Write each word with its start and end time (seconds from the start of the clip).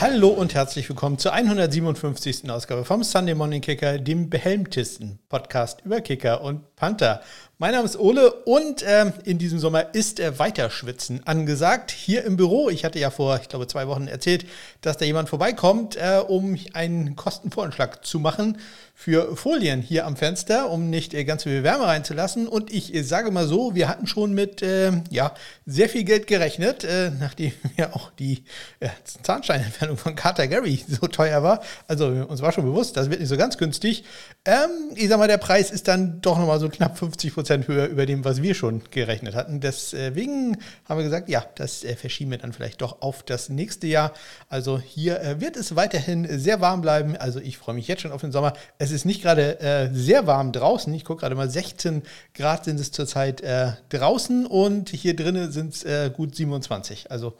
Hallo 0.00 0.28
und 0.28 0.54
herzlich 0.54 0.88
willkommen 0.88 1.18
zur 1.18 1.34
157. 1.34 2.50
Ausgabe 2.50 2.86
vom 2.86 3.04
Sunday 3.04 3.34
Morning 3.34 3.60
Kicker, 3.60 3.98
dem 3.98 4.30
behelmtesten 4.30 5.18
Podcast 5.28 5.82
über 5.84 6.00
Kicker 6.00 6.40
und 6.40 6.74
Panther. 6.74 7.20
Mein 7.58 7.72
Name 7.72 7.84
ist 7.84 7.98
Ole 7.98 8.32
und 8.46 8.82
ähm, 8.86 9.12
in 9.24 9.36
diesem 9.36 9.58
Sommer 9.58 9.94
ist 9.94 10.18
äh, 10.18 10.38
Weiterschwitzen 10.38 11.26
angesagt. 11.26 11.90
Hier 11.90 12.24
im 12.24 12.38
Büro, 12.38 12.70
ich 12.70 12.86
hatte 12.86 12.98
ja 12.98 13.10
vor, 13.10 13.38
ich 13.42 13.50
glaube, 13.50 13.66
zwei 13.66 13.88
Wochen 13.88 14.08
erzählt, 14.08 14.46
dass 14.80 14.96
da 14.96 15.04
jemand 15.04 15.28
vorbeikommt, 15.28 15.96
äh, 15.96 16.22
um 16.26 16.56
einen 16.72 17.14
Kostenvoranschlag 17.14 18.02
zu 18.02 18.20
machen 18.20 18.56
für 19.00 19.34
Folien 19.34 19.80
hier 19.80 20.04
am 20.04 20.14
Fenster, 20.14 20.68
um 20.68 20.90
nicht 20.90 21.14
äh, 21.14 21.24
ganz 21.24 21.44
viel 21.44 21.62
Wärme 21.62 21.86
reinzulassen. 21.86 22.46
Und 22.46 22.70
ich 22.70 22.94
äh, 22.94 23.02
sage 23.02 23.30
mal 23.30 23.46
so, 23.46 23.74
wir 23.74 23.88
hatten 23.88 24.06
schon 24.06 24.34
mit 24.34 24.60
äh, 24.60 24.92
ja, 25.08 25.32
sehr 25.64 25.88
viel 25.88 26.04
Geld 26.04 26.26
gerechnet, 26.26 26.84
äh, 26.84 27.10
nachdem 27.18 27.52
ja 27.78 27.94
auch 27.94 28.10
die 28.18 28.44
äh, 28.78 28.90
Zahnsteinentfernung 29.22 29.96
von 29.96 30.16
Carter 30.16 30.48
Gary 30.48 30.84
so 30.86 31.06
teuer 31.06 31.42
war. 31.42 31.62
Also 31.88 32.08
uns 32.08 32.42
war 32.42 32.52
schon 32.52 32.66
bewusst, 32.66 32.98
das 32.98 33.08
wird 33.08 33.20
nicht 33.20 33.30
so 33.30 33.38
ganz 33.38 33.56
günstig. 33.56 34.04
Ähm, 34.44 34.68
ich 34.94 35.08
sag 35.08 35.18
mal, 35.18 35.28
der 35.28 35.38
Preis 35.38 35.70
ist 35.70 35.88
dann 35.88 36.20
doch 36.20 36.38
nochmal 36.38 36.60
so 36.60 36.68
knapp 36.68 36.98
50 36.98 37.32
Prozent 37.32 37.68
höher 37.68 37.86
über 37.86 38.04
dem, 38.04 38.26
was 38.26 38.42
wir 38.42 38.54
schon 38.54 38.82
gerechnet 38.90 39.34
hatten. 39.34 39.60
Deswegen 39.60 40.58
haben 40.86 40.98
wir 40.98 41.04
gesagt, 41.04 41.30
ja, 41.30 41.42
das 41.54 41.84
äh, 41.84 41.96
verschieben 41.96 42.32
wir 42.32 42.38
dann 42.38 42.52
vielleicht 42.52 42.82
doch 42.82 43.00
auf 43.00 43.22
das 43.22 43.48
nächste 43.48 43.86
Jahr. 43.86 44.12
Also 44.50 44.78
hier 44.78 45.36
wird 45.38 45.56
es 45.56 45.74
weiterhin 45.74 46.28
sehr 46.38 46.60
warm 46.60 46.82
bleiben. 46.82 47.16
Also 47.16 47.40
ich 47.40 47.56
freue 47.56 47.74
mich 47.74 47.88
jetzt 47.88 48.02
schon 48.02 48.12
auf 48.12 48.20
den 48.20 48.30
Sommer. 48.30 48.52
Es 48.76 48.89
es 48.90 48.96
ist 48.96 49.04
nicht 49.04 49.22
gerade 49.22 49.60
äh, 49.60 49.88
sehr 49.92 50.26
warm 50.26 50.52
draußen. 50.52 50.92
Ich 50.94 51.04
gucke 51.04 51.20
gerade 51.20 51.34
mal, 51.34 51.48
16 51.48 52.02
Grad 52.34 52.64
sind 52.64 52.80
es 52.80 52.90
zurzeit 52.90 53.40
äh, 53.40 53.72
draußen 53.88 54.46
und 54.46 54.90
hier 54.90 55.14
drinnen 55.14 55.52
sind 55.52 55.74
es 55.74 55.84
äh, 55.84 56.10
gut 56.10 56.34
27. 56.34 57.10
Also 57.10 57.34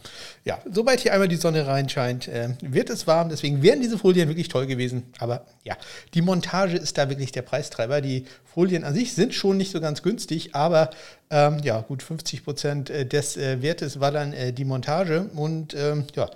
ja, 0.45 0.59
sobald 0.71 1.01
hier 1.01 1.13
einmal 1.13 1.29
die 1.29 1.37
Sonne 1.37 1.67
reinscheint, 1.67 2.29
äh, 2.29 2.51
wird 2.61 2.91
es 2.91 3.07
warm. 3.07 3.29
Deswegen 3.29 3.63
wären 3.63 3.81
diese 3.81 3.99
Folien 3.99 4.29
wirklich 4.29 4.49
toll 4.49 4.67
gewesen. 4.67 5.05
Aber 5.19 5.45
ja, 5.65 5.77
die 6.15 6.23
Montage 6.23 6.77
ist 6.77 6.99
da 6.99 7.09
wirklich 7.09 7.33
der 7.33 7.43
Preistreiber. 7.43 8.01
Die 8.01 8.25
Folien 8.45 8.85
an 8.85 8.95
sich 8.95 9.15
sind 9.15 9.35
schon 9.35 9.57
nicht 9.57 9.73
so 9.73 9.81
ganz 9.81 10.03
günstig, 10.03 10.55
aber 10.55 10.91
ähm, 11.31 11.61
ja, 11.63 11.81
gut 11.81 12.03
50 12.03 12.45
Prozent 12.45 12.91
äh, 12.91 13.07
des 13.07 13.37
äh, 13.37 13.63
Wertes 13.63 14.01
war 14.01 14.11
dann 14.13 14.35
die 14.55 14.65
Montage 14.65 15.31
und 15.35 15.75
ähm, 15.75 16.05
ja, 16.15 16.29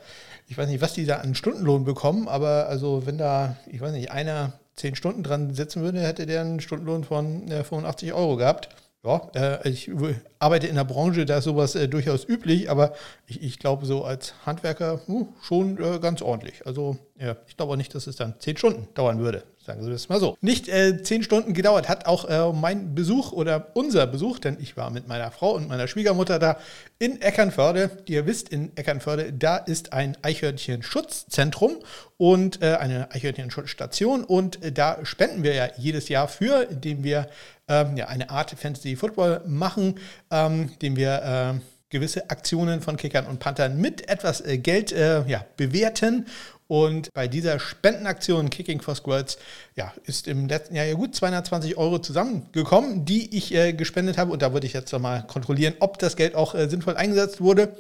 ich 0.49 0.59
weiß 0.59 0.69
nicht, 0.69 0.81
was 0.81 0.93
die 0.93 1.07
da 1.07 1.17
an 1.17 1.35
Stundenlohn 1.35 1.85
bekommen, 1.85 2.29
aber 2.29 2.69
also 2.69 3.07
wenn 3.07 3.19
da, 3.19 3.57
ich 3.67 3.81
weiß 3.81 3.93
nicht, 3.93 4.11
einer 4.11 4.53
zehn 4.77 4.95
Stunden 4.97 5.23
dran 5.23 5.55
sitzen 5.55 5.83
würde, 5.83 6.01
hätte 6.01 6.27
der 6.27 6.41
einen 6.41 6.61
Stundenlohn 6.61 7.05
von 7.05 7.51
äh, 7.51 7.65
85 7.65 8.13
Euro 8.13 8.37
gehabt. 8.37 8.69
Ja, 9.05 9.31
äh, 9.35 9.69
ich 9.69 9.91
arbeite 10.39 10.67
in 10.67 10.77
der 10.77 10.85
Branche, 10.85 11.27
da 11.27 11.39
ist 11.39 11.45
sowas 11.45 11.75
äh, 11.75 11.89
durchaus 11.89 12.27
üblich, 12.27 12.71
aber 12.71 12.95
ich, 13.27 13.43
ich 13.43 13.59
glaube, 13.59 13.85
so 13.85 14.03
als 14.03 14.35
Handwerker 14.47 15.01
uh, 15.09 15.29
schon 15.43 15.79
äh, 15.79 15.99
ganz 15.99 16.23
ordentlich. 16.23 16.67
Also 16.67 16.97
ja, 17.19 17.37
ich 17.47 17.57
glaube 17.57 17.73
auch 17.73 17.77
nicht, 17.77 17.95
dass 17.95 18.07
es 18.07 18.17
dann 18.17 18.41
zehn 18.41 18.57
Stunden 18.57 18.89
dauern 18.95 19.19
würde. 19.19 19.45
Sagen 19.65 19.83
Sie 19.83 19.91
das 19.91 20.11
mal 20.11 20.21
so. 20.21 20.37
Nicht 20.43 20.69
äh, 20.69 21.03
zehn 21.03 21.23
Stunden 21.23 21.55
gedauert 21.55 21.89
hat 21.89 22.05
auch 22.05 22.27
äh, 22.27 22.53
mein 22.53 22.95
Besuch 22.95 23.33
oder 23.33 23.69
unser 23.73 24.07
Besuch, 24.07 24.39
denn 24.39 24.59
ich 24.61 24.77
war 24.77 24.91
mit 24.91 25.09
meiner 25.09 25.31
Frau 25.31 25.55
und 25.55 25.69
meiner 25.69 25.89
Schwiegermutter 25.89 26.39
da 26.39 26.59
in 26.99 27.23
Eckernförde. 27.23 27.91
Ihr 28.05 28.27
wisst, 28.27 28.51
in 28.51 28.77
Eckernförde, 28.77 29.33
da 29.33 29.57
ist 29.57 29.95
ein 29.95 30.19
Eichhörnchen-Schutzzentrum 30.21 31.79
und 32.19 32.61
äh, 32.61 32.75
eine 32.75 33.11
Eichhörnchen-Schutzstation. 33.13 34.25
Und 34.25 34.63
äh, 34.63 34.71
da 34.71 34.99
spenden 35.05 35.43
wir 35.43 35.55
ja 35.55 35.69
jedes 35.79 36.11
Jahr 36.11 36.29
für, 36.29 36.69
indem 36.71 37.03
wir 37.03 37.27
ähm, 37.67 37.97
ja, 37.97 38.09
eine 38.09 38.29
Art 38.29 38.51
Fantasy 38.51 38.97
Football 38.97 39.41
machen, 39.47 39.95
ähm, 40.31 40.73
indem 40.75 40.97
wir 40.97 41.55
äh, 41.55 41.61
gewisse 41.89 42.29
Aktionen 42.29 42.83
von 42.83 42.99
Kickern 42.99 43.25
und 43.25 43.39
Panthern 43.39 43.81
mit 43.81 44.11
etwas 44.11 44.43
äh, 44.43 44.59
Geld 44.59 44.93
äh, 44.93 45.27
ja, 45.27 45.47
bewerten. 45.57 46.27
Und 46.67 47.13
bei 47.13 47.29
dieser 47.29 47.59
Spendenaktion 47.61 48.49
Kicking 48.51 48.81
for 48.81 48.95
Squirts 48.95 49.39
ja, 49.77 49.93
ist 50.05 50.29
im 50.29 50.49
letzten 50.49 50.75
Jahr 50.75 50.87
ja 50.87 50.95
gut 50.95 51.15
220 51.15 51.77
Euro 51.77 51.99
zusammengekommen, 51.99 53.05
die 53.05 53.37
ich 53.37 53.55
äh, 53.55 53.73
gespendet 53.73 54.17
habe. 54.17 54.33
Und 54.33 54.43
da 54.43 54.53
würde 54.53 54.67
ich 54.67 54.73
jetzt 54.73 54.93
nochmal 54.93 55.27
kontrollieren, 55.27 55.75
ob 55.81 55.99
das 55.99 56.17
Geld 56.17 56.35
auch 56.35 56.55
äh, 56.55 56.69
sinnvoll 56.69 56.97
eingesetzt 56.97 57.41
wurde 57.41 57.77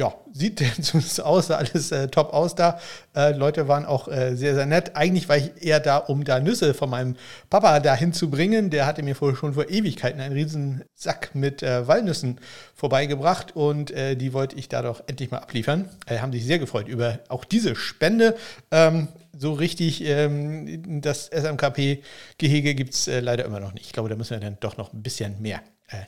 ja, 0.00 0.14
sieht 0.32 0.58
zumindest 0.82 1.22
aus, 1.22 1.50
alles 1.50 1.92
äh, 1.92 2.08
top 2.08 2.32
aus 2.32 2.54
da. 2.54 2.80
Äh, 3.14 3.32
Leute 3.32 3.68
waren 3.68 3.84
auch 3.84 4.08
äh, 4.08 4.34
sehr, 4.34 4.54
sehr 4.54 4.64
nett. 4.64 4.96
Eigentlich 4.96 5.28
war 5.28 5.36
ich 5.36 5.50
eher 5.60 5.78
da, 5.78 5.98
um 5.98 6.24
da 6.24 6.40
Nüsse 6.40 6.72
von 6.72 6.88
meinem 6.88 7.16
Papa 7.50 7.80
dahin 7.80 8.14
zu 8.14 8.30
bringen. 8.30 8.70
Der 8.70 8.86
hatte 8.86 9.02
mir 9.02 9.14
vor, 9.14 9.36
schon 9.36 9.52
vor 9.52 9.68
Ewigkeiten 9.68 10.20
einen 10.22 10.32
riesen 10.32 10.84
Sack 10.94 11.34
mit 11.34 11.62
äh, 11.62 11.86
Walnüssen 11.86 12.40
vorbeigebracht 12.74 13.54
und 13.54 13.90
äh, 13.90 14.16
die 14.16 14.32
wollte 14.32 14.56
ich 14.56 14.70
da 14.70 14.80
doch 14.80 15.02
endlich 15.06 15.30
mal 15.30 15.38
abliefern. 15.38 15.90
Äh, 16.06 16.20
haben 16.20 16.32
sich 16.32 16.46
sehr 16.46 16.58
gefreut 16.58 16.88
über 16.88 17.18
auch 17.28 17.44
diese 17.44 17.76
Spende. 17.76 18.36
Ähm, 18.70 19.08
so 19.36 19.52
richtig 19.52 20.02
ähm, 20.06 21.02
das 21.02 21.26
SMKP-Gehege 21.26 22.74
gibt 22.74 22.94
es 22.94 23.06
leider 23.06 23.44
immer 23.44 23.60
noch 23.60 23.74
nicht. 23.74 23.84
Ich 23.84 23.92
glaube, 23.92 24.08
da 24.08 24.16
müssen 24.16 24.30
wir 24.30 24.40
dann 24.40 24.56
doch 24.60 24.78
noch 24.78 24.94
ein 24.94 25.02
bisschen 25.02 25.42
mehr 25.42 25.60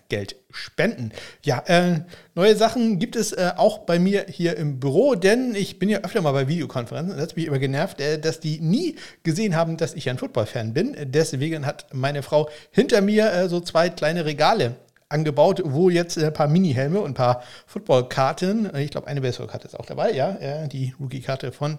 Geld 0.09 0.37
spenden. 0.51 1.13
Ja, 1.45 1.63
äh, 1.67 2.01
neue 2.35 2.57
Sachen 2.57 2.99
gibt 2.99 3.17
es 3.17 3.33
äh, 3.33 3.53
auch 3.57 3.81
bei 3.81 3.99
mir 3.99 4.27
hier 4.29 4.57
im 4.57 4.79
Büro, 4.79 5.15
denn 5.15 5.55
ich 5.55 5.79
bin 5.79 5.89
ja 5.89 6.01
öfter 6.01 6.23
mal 6.23 6.33
bei 6.33 6.49
Videokonferenzen. 6.49 7.17
Das 7.17 7.29
hat 7.29 7.37
mich 7.37 7.47
immer 7.47 7.59
genervt, 7.59 8.01
äh, 8.01 8.19
dass 8.19 8.41
die 8.41 8.61
nie 8.61 8.97
gesehen 9.23 9.57
haben, 9.57 9.77
dass 9.77 9.95
ich 9.95 10.09
ein 10.09 10.19
Football-Fan 10.19 10.73
bin. 10.73 10.97
Deswegen 11.07 11.67
hat 11.67 11.87
meine 11.93 12.23
Frau 12.23 12.49
hinter 12.71 13.01
mir 13.01 13.33
äh, 13.33 13.49
so 13.49 13.61
zwei 13.61 13.89
kleine 13.89 14.25
Regale 14.25 14.77
angebaut, 15.09 15.63
wo 15.65 15.91
jetzt 15.91 16.17
ein 16.17 16.33
paar 16.33 16.49
Mini-Helme 16.49 17.01
und 17.01 17.11
ein 17.11 17.15
paar 17.15 17.43
Football-Karten, 17.67 18.75
ich 18.77 18.91
glaube, 18.91 19.09
eine 19.09 19.21
Baseball-Karte 19.21 19.67
ist 19.67 19.79
auch 19.79 19.85
dabei, 19.85 20.13
ja, 20.13 20.67
die 20.69 20.95
Rookie-Karte 20.99 21.53
von 21.53 21.79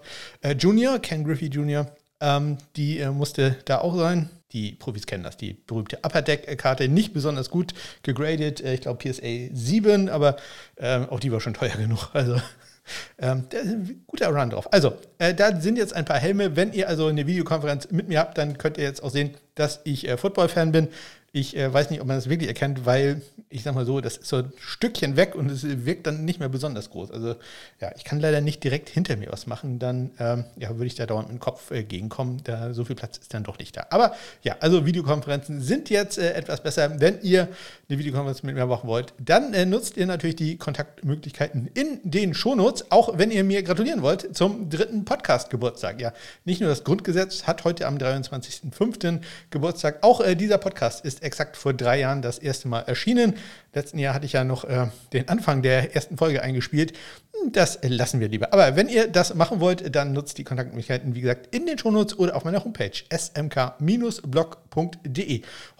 Junior, 0.59 0.99
Ken 0.99 1.23
Griffey 1.23 1.47
Junior, 1.47 1.87
ähm, 2.21 2.59
die 2.75 3.03
musste 3.11 3.55
da 3.65 3.79
auch 3.79 3.95
sein 3.95 4.29
die 4.53 4.73
Profis 4.73 5.05
kennen 5.05 5.23
das, 5.23 5.37
die 5.37 5.53
berühmte 5.53 5.97
Upper 6.03 6.21
Deck-Karte, 6.21 6.87
nicht 6.87 7.13
besonders 7.13 7.49
gut 7.49 7.73
gegradet, 8.03 8.61
äh, 8.61 8.75
ich 8.75 8.81
glaube 8.81 9.03
PSA 9.03 9.49
7, 9.53 10.09
aber 10.09 10.37
ähm, 10.77 11.09
auch 11.09 11.19
die 11.19 11.31
war 11.31 11.41
schon 11.41 11.53
teuer 11.53 11.75
genug. 11.75 12.09
Also 12.13 12.39
ähm, 13.17 13.45
guter 14.07 14.27
Run 14.27 14.49
drauf. 14.49 14.71
Also, 14.71 14.97
äh, 15.17 15.33
da 15.33 15.59
sind 15.59 15.77
jetzt 15.77 15.93
ein 15.93 16.05
paar 16.05 16.19
Helme. 16.19 16.55
Wenn 16.55 16.73
ihr 16.73 16.89
also 16.89 17.07
eine 17.07 17.25
Videokonferenz 17.25 17.89
mit 17.91 18.07
mir 18.07 18.19
habt, 18.19 18.37
dann 18.37 18.57
könnt 18.57 18.77
ihr 18.77 18.83
jetzt 18.83 19.01
auch 19.01 19.09
sehen, 19.09 19.35
dass 19.55 19.81
ich 19.85 20.07
äh, 20.07 20.17
Football-Fan 20.17 20.71
bin. 20.71 20.89
Ich 21.35 21.57
äh, 21.57 21.73
weiß 21.73 21.89
nicht, 21.89 21.99
ob 21.99 22.05
man 22.05 22.15
das 22.15 22.29
wirklich 22.29 22.47
erkennt, 22.47 22.85
weil 22.85 23.23
ich 23.49 23.63
sag 23.63 23.73
mal 23.73 23.87
so, 23.87 24.01
das 24.01 24.17
ist 24.17 24.29
so 24.29 24.37
ein 24.37 24.53
Stückchen 24.59 25.15
weg 25.15 25.33
und 25.33 25.49
es 25.49 25.63
wirkt 25.63 26.05
dann 26.05 26.25
nicht 26.25 26.39
mehr 26.39 26.49
besonders 26.49 26.91
groß. 26.91 27.09
Also 27.09 27.35
ja, 27.81 27.91
ich 27.95 28.03
kann 28.03 28.19
leider 28.19 28.39
nicht 28.39 28.63
direkt 28.63 28.87
hinter 28.87 29.15
mir 29.15 29.31
was 29.31 29.47
machen, 29.47 29.79
dann 29.79 30.11
ähm, 30.19 30.45
ja, 30.57 30.69
würde 30.69 30.85
ich 30.85 30.93
da 30.93 31.07
dauernd 31.07 31.29
mit 31.29 31.37
dem 31.37 31.39
Kopf 31.39 31.71
äh, 31.71 31.83
gegenkommen. 31.83 32.41
Da, 32.43 32.75
so 32.75 32.85
viel 32.85 32.95
Platz 32.95 33.17
ist 33.17 33.33
dann 33.33 33.43
doch 33.43 33.57
nicht 33.57 33.75
da. 33.75 33.87
Aber 33.89 34.13
ja, 34.43 34.57
also 34.59 34.85
Videokonferenzen 34.85 35.59
sind 35.59 35.89
jetzt 35.89 36.19
äh, 36.19 36.33
etwas 36.33 36.61
besser. 36.61 36.99
Wenn 36.99 37.19
ihr 37.23 37.47
eine 37.89 37.97
Videokonferenz 37.97 38.43
mit 38.43 38.53
mir 38.53 38.67
machen 38.67 38.87
wollt, 38.87 39.15
dann 39.17 39.55
äh, 39.55 39.65
nutzt 39.65 39.97
ihr 39.97 40.05
natürlich 40.05 40.35
die 40.35 40.57
Kontaktmöglichkeiten 40.57 41.67
in 41.73 41.99
den 42.03 42.35
Shownotes, 42.35 42.91
auch 42.91 43.17
wenn 43.17 43.31
ihr 43.31 43.43
mir 43.43 43.63
gratulieren 43.63 44.03
wollt 44.03 44.37
zum 44.37 44.69
dritten 44.69 45.03
Podcast-Geburtstag. 45.03 45.99
Ja, 45.99 46.13
nicht 46.45 46.61
nur 46.61 46.69
das 46.69 46.83
Grundgesetz 46.83 47.43
hat 47.43 47.63
heute 47.63 47.87
am 47.87 47.97
23.05. 47.97 49.21
Geburtstag, 49.49 49.97
auch 50.03 50.21
äh, 50.21 50.35
dieser 50.35 50.59
Podcast 50.59 51.03
ist 51.03 51.22
exakt 51.23 51.57
vor 51.57 51.73
drei 51.73 51.99
Jahren 51.99 52.21
das 52.21 52.37
erste 52.37 52.67
Mal 52.67 52.81
erschienen. 52.81 53.35
Letzten 53.73 53.97
Jahr 53.97 54.13
hatte 54.13 54.25
ich 54.25 54.33
ja 54.33 54.43
noch 54.43 54.65
äh, 54.65 54.87
den 55.13 55.29
Anfang 55.29 55.61
der 55.61 55.95
ersten 55.95 56.17
Folge 56.17 56.41
eingespielt. 56.41 56.93
Das 57.51 57.79
lassen 57.81 58.19
wir 58.19 58.29
lieber. 58.29 58.53
Aber 58.53 58.75
wenn 58.75 58.87
ihr 58.87 59.07
das 59.07 59.33
machen 59.35 59.59
wollt, 59.59 59.95
dann 59.95 60.13
nutzt 60.13 60.37
die 60.37 60.43
Kontaktmöglichkeiten, 60.43 61.15
wie 61.15 61.21
gesagt, 61.21 61.53
in 61.53 61.65
den 61.65 61.77
Shownotes 61.77 62.19
oder 62.19 62.35
auf 62.35 62.45
meiner 62.45 62.63
Homepage 62.63 62.91
smk-blog.de. 63.11 64.21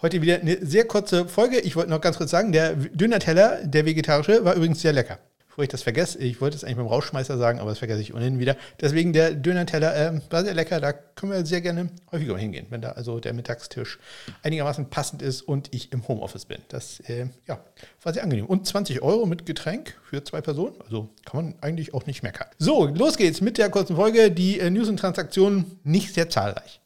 Heute 0.02 0.20
wieder 0.20 0.40
eine 0.40 0.58
sehr 0.66 0.84
kurze 0.86 1.26
Folge. 1.26 1.60
Ich 1.60 1.76
wollte 1.76 1.90
noch 1.90 2.00
ganz 2.00 2.16
kurz 2.18 2.30
sagen, 2.30 2.52
der 2.52 2.74
Döner-Teller, 2.74 3.64
der 3.64 3.86
vegetarische, 3.86 4.44
war 4.44 4.54
übrigens 4.54 4.82
sehr 4.82 4.92
lecker 4.92 5.18
bevor 5.54 5.62
ich 5.62 5.70
das 5.70 5.84
vergesse, 5.84 6.18
ich 6.18 6.40
wollte 6.40 6.56
es 6.56 6.64
eigentlich 6.64 6.78
beim 6.78 6.88
Rauschmeißer 6.88 7.38
sagen, 7.38 7.60
aber 7.60 7.70
das 7.70 7.78
vergesse 7.78 8.00
ich 8.00 8.12
ohnehin 8.12 8.40
wieder. 8.40 8.56
Deswegen 8.80 9.12
der 9.12 9.34
Döner-Teller 9.34 9.94
äh, 9.94 10.20
war 10.28 10.42
sehr 10.42 10.52
lecker, 10.52 10.80
da 10.80 10.92
können 10.92 11.30
wir 11.30 11.46
sehr 11.46 11.60
gerne 11.60 11.90
häufiger 12.10 12.36
hingehen, 12.36 12.66
wenn 12.70 12.80
da 12.80 12.90
also 12.90 13.20
der 13.20 13.34
Mittagstisch 13.34 14.00
einigermaßen 14.42 14.90
passend 14.90 15.22
ist 15.22 15.42
und 15.42 15.72
ich 15.72 15.92
im 15.92 16.08
Homeoffice 16.08 16.46
bin. 16.46 16.58
Das 16.70 16.98
äh, 17.08 17.26
ja, 17.46 17.60
war 18.02 18.12
sehr 18.12 18.24
angenehm. 18.24 18.46
Und 18.46 18.66
20 18.66 19.00
Euro 19.02 19.26
mit 19.26 19.46
Getränk 19.46 19.96
für 20.02 20.24
zwei 20.24 20.40
Personen, 20.40 20.74
also 20.82 21.10
kann 21.24 21.44
man 21.44 21.54
eigentlich 21.60 21.94
auch 21.94 22.04
nicht 22.06 22.24
meckern. 22.24 22.48
So, 22.58 22.86
los 22.86 23.16
geht's 23.16 23.40
mit 23.40 23.56
der 23.56 23.70
kurzen 23.70 23.94
Folge. 23.94 24.32
Die 24.32 24.58
äh, 24.58 24.70
News 24.70 24.88
und 24.88 24.96
Transaktionen 24.96 25.78
nicht 25.84 26.14
sehr 26.14 26.28
zahlreich. 26.28 26.80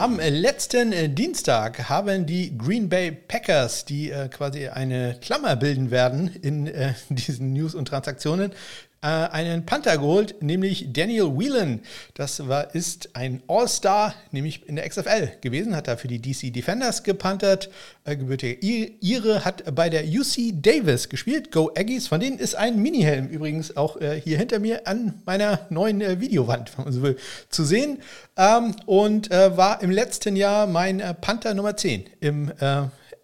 Am 0.00 0.18
letzten 0.18 0.94
äh, 0.94 1.10
Dienstag 1.10 1.90
haben 1.90 2.24
die 2.24 2.56
Green 2.56 2.88
Bay 2.88 3.12
Packers, 3.12 3.84
die 3.84 4.10
äh, 4.10 4.30
quasi 4.30 4.66
eine 4.68 5.18
Klammer 5.20 5.56
bilden 5.56 5.90
werden 5.90 6.34
in 6.40 6.66
äh, 6.68 6.94
diesen 7.10 7.52
News 7.52 7.74
und 7.74 7.88
Transaktionen, 7.88 8.52
äh, 9.02 9.06
einen 9.06 9.64
Panther 9.64 9.96
geholt, 9.96 10.42
nämlich 10.42 10.92
Daniel 10.92 11.38
Whelan. 11.38 11.80
Das 12.14 12.48
war, 12.48 12.74
ist 12.74 13.10
ein 13.14 13.42
All-Star, 13.48 14.14
nämlich 14.30 14.68
in 14.68 14.76
der 14.76 14.86
XFL 14.86 15.30
gewesen, 15.40 15.74
hat 15.74 15.88
da 15.88 15.96
für 15.96 16.08
die 16.08 16.20
DC 16.20 16.52
Defenders 16.52 17.02
gepantert. 17.02 17.70
Äh, 18.04 18.16
gebürtiger 18.16 18.62
Ire 18.62 19.44
hat 19.44 19.74
bei 19.74 19.88
der 19.88 20.04
UC 20.04 20.62
Davis 20.62 21.08
gespielt. 21.08 21.50
Go 21.50 21.70
Aggies, 21.74 22.08
von 22.08 22.20
denen 22.20 22.38
ist 22.38 22.54
ein 22.54 22.80
Mini-Helm 22.80 23.28
übrigens 23.28 23.76
auch 23.76 23.96
äh, 23.98 24.20
hier 24.20 24.36
hinter 24.36 24.58
mir 24.58 24.86
an 24.86 25.22
meiner 25.24 25.66
neuen 25.70 26.02
äh, 26.02 26.20
Videowand, 26.20 26.76
wenn 26.76 26.84
man 26.84 26.92
so 26.92 27.02
will, 27.02 27.16
zu 27.48 27.64
sehen. 27.64 28.02
Ähm, 28.36 28.76
und 28.84 29.30
äh, 29.30 29.56
war 29.56 29.82
im 29.82 29.90
letzten 29.90 30.36
Jahr 30.36 30.66
mein 30.66 31.00
äh, 31.00 31.14
Panther 31.14 31.54
Nummer 31.54 31.76
10 31.76 32.04
im 32.20 32.52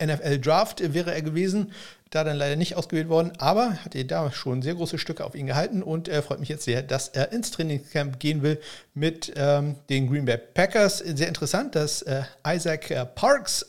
NFL 0.03 0.39
Draft 0.41 0.93
wäre 0.93 1.15
er 1.15 1.23
gewesen 1.23 1.73
da 2.11 2.25
dann 2.25 2.37
leider 2.37 2.57
nicht 2.57 2.77
ausgewählt 2.77 3.09
worden, 3.09 3.33
aber 3.39 3.85
hat 3.85 3.95
er 3.95 4.05
da 4.05 4.31
schon 4.31 4.63
sehr 4.63 4.75
große 4.75 4.99
Stücke 4.99 5.25
auf 5.25 5.35
ihn 5.35 5.47
gehalten 5.47 5.83
und 5.83 6.09
er 6.09 6.23
freut 6.23 6.41
mich 6.41 6.49
jetzt 6.49 6.65
sehr, 6.65 6.83
dass 6.83 7.09
er 7.09 7.33
ins 7.33 7.51
Trainingscamp 7.51 8.21
gehen 8.21 8.43
will 8.43 8.61
mit 8.95 9.33
ähm, 9.37 9.77
den 9.89 10.09
Green 10.09 10.25
Bay 10.25 10.39
Packers. 10.39 10.99
Sehr 10.99 11.29
interessant, 11.29 11.75
dass 11.75 12.03
äh, 12.03 12.23
Isaac 12.47 12.91
äh, 12.91 13.05
Parks, 13.05 13.67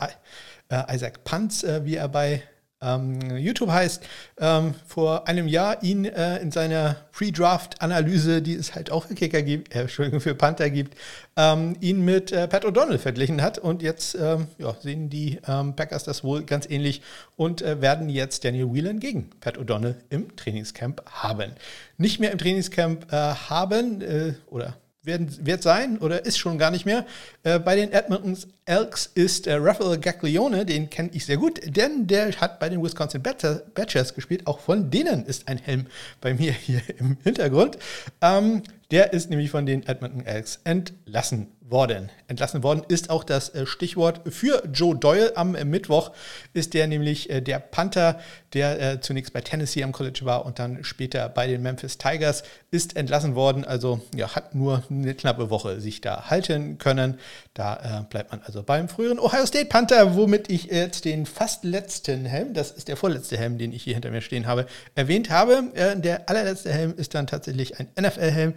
äh, 0.69 0.95
Isaac 0.95 1.23
Punts, 1.23 1.63
äh, 1.63 1.83
wie 1.83 1.95
er 1.95 2.09
bei 2.09 2.43
YouTube 2.79 3.71
heißt, 3.71 4.03
ähm, 4.39 4.75
vor 4.85 5.27
einem 5.27 5.47
Jahr 5.47 5.81
ihn 5.81 6.05
äh, 6.05 6.37
in 6.37 6.51
seiner 6.51 6.95
Pre-Draft-Analyse, 7.11 8.43
die 8.43 8.53
es 8.53 8.75
halt 8.75 8.91
auch 8.91 9.05
für 9.05 9.15
Kicker 9.15 9.41
gibt, 9.41 9.73
äh, 9.73 9.81
Entschuldigung, 9.81 10.21
für 10.21 10.35
Panther 10.35 10.69
gibt, 10.69 10.95
ähm, 11.35 11.75
ihn 11.79 12.05
mit 12.05 12.31
äh, 12.31 12.47
Pat 12.47 12.65
O'Donnell 12.65 12.99
verglichen 12.99 13.41
hat. 13.41 13.57
Und 13.57 13.81
jetzt 13.81 14.13
ähm, 14.13 14.47
ja, 14.59 14.75
sehen 14.79 15.09
die 15.09 15.39
ähm, 15.47 15.75
Packers 15.75 16.03
das 16.03 16.23
wohl 16.23 16.43
ganz 16.43 16.69
ähnlich 16.69 17.01
und 17.35 17.63
äh, 17.63 17.81
werden 17.81 18.09
jetzt 18.09 18.45
Daniel 18.45 18.71
Whelan 18.71 18.99
gegen 18.99 19.31
Pat 19.41 19.57
O'Donnell 19.57 19.95
im 20.11 20.35
Trainingscamp 20.35 21.01
haben. 21.09 21.53
Nicht 21.97 22.19
mehr 22.19 22.31
im 22.31 22.37
Trainingscamp 22.37 23.11
äh, 23.11 23.15
haben 23.15 24.01
äh, 24.01 24.33
oder 24.51 24.75
werden, 25.07 25.45
wird 25.45 25.63
sein 25.63 25.97
oder 25.97 26.25
ist 26.25 26.37
schon 26.37 26.57
gar 26.57 26.69
nicht 26.69 26.85
mehr. 26.85 27.05
Äh, 27.43 27.59
bei 27.59 27.75
den 27.75 27.91
Edmonton 27.91 28.37
Elks 28.65 29.09
ist 29.15 29.47
äh, 29.47 29.53
Raphael 29.55 29.97
Gaglione, 29.97 30.65
den 30.65 30.89
kenne 30.89 31.09
ich 31.13 31.25
sehr 31.25 31.37
gut, 31.37 31.59
denn 31.65 32.05
der 32.05 32.31
hat 32.39 32.59
bei 32.59 32.69
den 32.69 32.83
Wisconsin 32.83 33.23
Badgers 33.23 34.13
gespielt. 34.13 34.45
Auch 34.45 34.59
von 34.59 34.91
denen 34.91 35.25
ist 35.25 35.47
ein 35.47 35.57
Helm 35.57 35.87
bei 36.21 36.33
mir 36.33 36.51
hier 36.51 36.81
im 36.99 37.17
Hintergrund. 37.23 37.77
Ähm, 38.21 38.61
der 38.91 39.13
ist 39.13 39.29
nämlich 39.29 39.49
von 39.49 39.65
den 39.65 39.85
Edmonton 39.85 40.25
Elks 40.25 40.59
entlassen 40.63 41.47
worden. 41.69 42.09
Entlassen 42.27 42.63
worden 42.63 42.83
ist 42.87 43.09
auch 43.09 43.23
das 43.23 43.49
äh, 43.49 43.65
Stichwort 43.65 44.21
für 44.29 44.63
Joe 44.71 44.95
Doyle. 44.95 45.35
Am 45.35 45.55
äh, 45.55 45.65
Mittwoch 45.65 46.11
ist 46.53 46.73
der 46.73 46.87
nämlich 46.87 47.29
äh, 47.29 47.41
der 47.41 47.59
Panther, 47.59 48.19
der 48.53 49.01
zunächst 49.01 49.33
bei 49.33 49.41
Tennessee 49.41 49.83
am 49.83 49.91
College 49.91 50.21
war 50.23 50.45
und 50.45 50.57
dann 50.57 50.83
später 50.83 51.27
bei 51.27 51.47
den 51.47 51.61
Memphis 51.61 51.97
Tigers, 51.97 52.43
ist 52.71 52.95
entlassen 52.95 53.35
worden. 53.35 53.65
Also 53.65 53.99
ja, 54.15 54.35
hat 54.35 54.55
nur 54.55 54.83
eine 54.89 55.13
knappe 55.13 55.49
Woche 55.49 55.81
sich 55.81 55.99
da 55.99 56.29
halten 56.29 56.77
können. 56.77 57.19
Da 57.53 58.07
bleibt 58.09 58.31
man 58.31 58.41
also 58.43 58.63
beim 58.63 58.87
früheren 58.87 59.19
Ohio 59.19 59.45
State 59.45 59.65
Panther, 59.65 60.15
womit 60.15 60.49
ich 60.49 60.65
jetzt 60.65 61.03
den 61.03 61.25
fast 61.25 61.65
letzten 61.65 62.25
Helm, 62.25 62.53
das 62.53 62.71
ist 62.71 62.87
der 62.87 62.95
vorletzte 62.95 63.37
Helm, 63.37 63.57
den 63.57 63.73
ich 63.73 63.83
hier 63.83 63.95
hinter 63.95 64.11
mir 64.11 64.21
stehen 64.21 64.47
habe, 64.47 64.65
erwähnt 64.95 65.29
habe. 65.29 65.63
der 65.97 66.29
allerletzte 66.29 66.71
Helm 66.71 66.93
ist 66.95 67.15
dann 67.15 67.27
tatsächlich 67.27 67.79
ein 67.79 67.89
NFL-Helm 67.99 68.53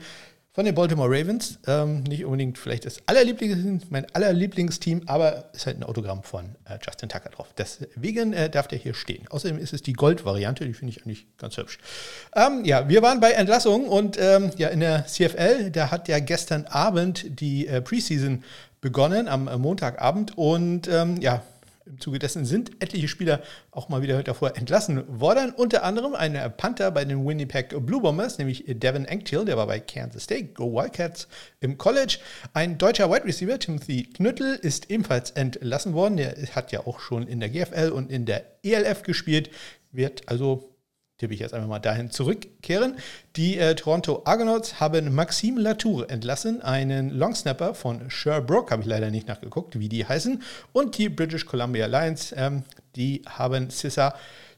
von 0.60 0.66
den 0.66 0.74
Baltimore 0.74 1.08
Ravens. 1.08 1.58
Ähm, 1.66 2.02
nicht 2.02 2.22
unbedingt 2.22 2.58
vielleicht 2.58 2.84
das 2.84 2.98
allerlieblings, 3.06 3.86
mein 3.88 4.04
allerlieblingsteam, 4.14 5.04
aber 5.06 5.46
ist 5.54 5.64
halt 5.64 5.78
ein 5.78 5.84
Autogramm 5.84 6.22
von 6.22 6.54
äh, 6.66 6.76
Justin 6.84 7.08
Tucker 7.08 7.30
drauf. 7.30 7.46
Deswegen 7.56 8.34
äh, 8.34 8.50
darf 8.50 8.68
der 8.68 8.78
hier 8.78 8.92
stehen. 8.92 9.26
Außerdem 9.30 9.56
ist 9.56 9.72
es 9.72 9.80
die 9.80 9.94
Gold-Variante, 9.94 10.66
die 10.66 10.74
finde 10.74 10.92
ich 10.92 11.02
eigentlich 11.02 11.26
ganz 11.38 11.56
hübsch. 11.56 11.78
Ähm, 12.36 12.66
ja, 12.66 12.86
wir 12.90 13.00
waren 13.00 13.20
bei 13.20 13.30
Entlassungen 13.30 13.88
und 13.88 14.18
ähm, 14.20 14.50
ja, 14.58 14.68
in 14.68 14.80
der 14.80 15.06
CFL, 15.06 15.70
da 15.70 15.90
hat 15.90 16.08
ja 16.08 16.18
gestern 16.18 16.66
Abend 16.66 17.40
die 17.40 17.66
äh, 17.66 17.80
Preseason 17.80 18.44
begonnen, 18.82 19.28
am 19.28 19.48
äh, 19.48 19.56
Montagabend. 19.56 20.36
Und 20.36 20.88
ähm, 20.88 21.22
ja, 21.22 21.42
im 21.90 22.00
Zuge 22.00 22.18
dessen 22.18 22.44
sind 22.44 22.70
etliche 22.82 23.08
Spieler 23.08 23.42
auch 23.70 23.88
mal 23.88 24.02
wieder 24.02 24.22
davor 24.22 24.56
entlassen 24.56 25.20
worden. 25.20 25.52
Unter 25.52 25.82
anderem 25.82 26.14
ein 26.14 26.34
Panther 26.56 26.90
bei 26.90 27.04
den 27.04 27.26
Winnipeg 27.26 27.74
Blue 27.84 28.00
Bombers, 28.00 28.38
nämlich 28.38 28.64
Devin 28.66 29.04
Engtil, 29.04 29.44
der 29.44 29.56
war 29.56 29.66
bei 29.66 29.80
Kansas 29.80 30.24
State, 30.24 30.52
Go 30.54 30.72
Wildcats 30.72 31.28
im 31.60 31.76
College. 31.76 32.18
Ein 32.54 32.78
deutscher 32.78 33.10
Wide 33.10 33.24
Receiver, 33.24 33.58
Timothy 33.58 34.04
Knüttel, 34.04 34.54
ist 34.54 34.90
ebenfalls 34.90 35.32
entlassen 35.32 35.94
worden. 35.94 36.16
Der 36.16 36.34
hat 36.54 36.72
ja 36.72 36.86
auch 36.86 37.00
schon 37.00 37.26
in 37.26 37.40
der 37.40 37.48
GFL 37.48 37.90
und 37.90 38.10
in 38.10 38.24
der 38.24 38.44
ELF 38.62 39.02
gespielt, 39.02 39.50
wird 39.92 40.28
also 40.28 40.69
tippe 41.20 41.34
ich 41.34 41.40
jetzt 41.40 41.52
einfach 41.52 41.68
mal 41.68 41.78
dahin 41.78 42.10
zurückkehren. 42.10 42.96
Die 43.36 43.58
äh, 43.58 43.74
Toronto 43.74 44.22
Argonauts 44.24 44.80
haben 44.80 45.14
Maxime 45.14 45.60
Latour 45.60 46.10
entlassen, 46.10 46.62
einen 46.62 47.10
Longsnapper 47.10 47.74
von 47.74 48.10
Sherbrooke, 48.10 48.70
habe 48.72 48.82
ich 48.82 48.88
leider 48.88 49.10
nicht 49.10 49.28
nachgeguckt, 49.28 49.78
wie 49.78 49.90
die 49.90 50.06
heißen. 50.06 50.42
Und 50.72 50.96
die 50.96 51.10
British 51.10 51.44
Columbia 51.44 51.86
Lions, 51.86 52.34
ähm, 52.36 52.64
die 52.96 53.22
haben 53.28 53.70
Cesar 53.70 54.14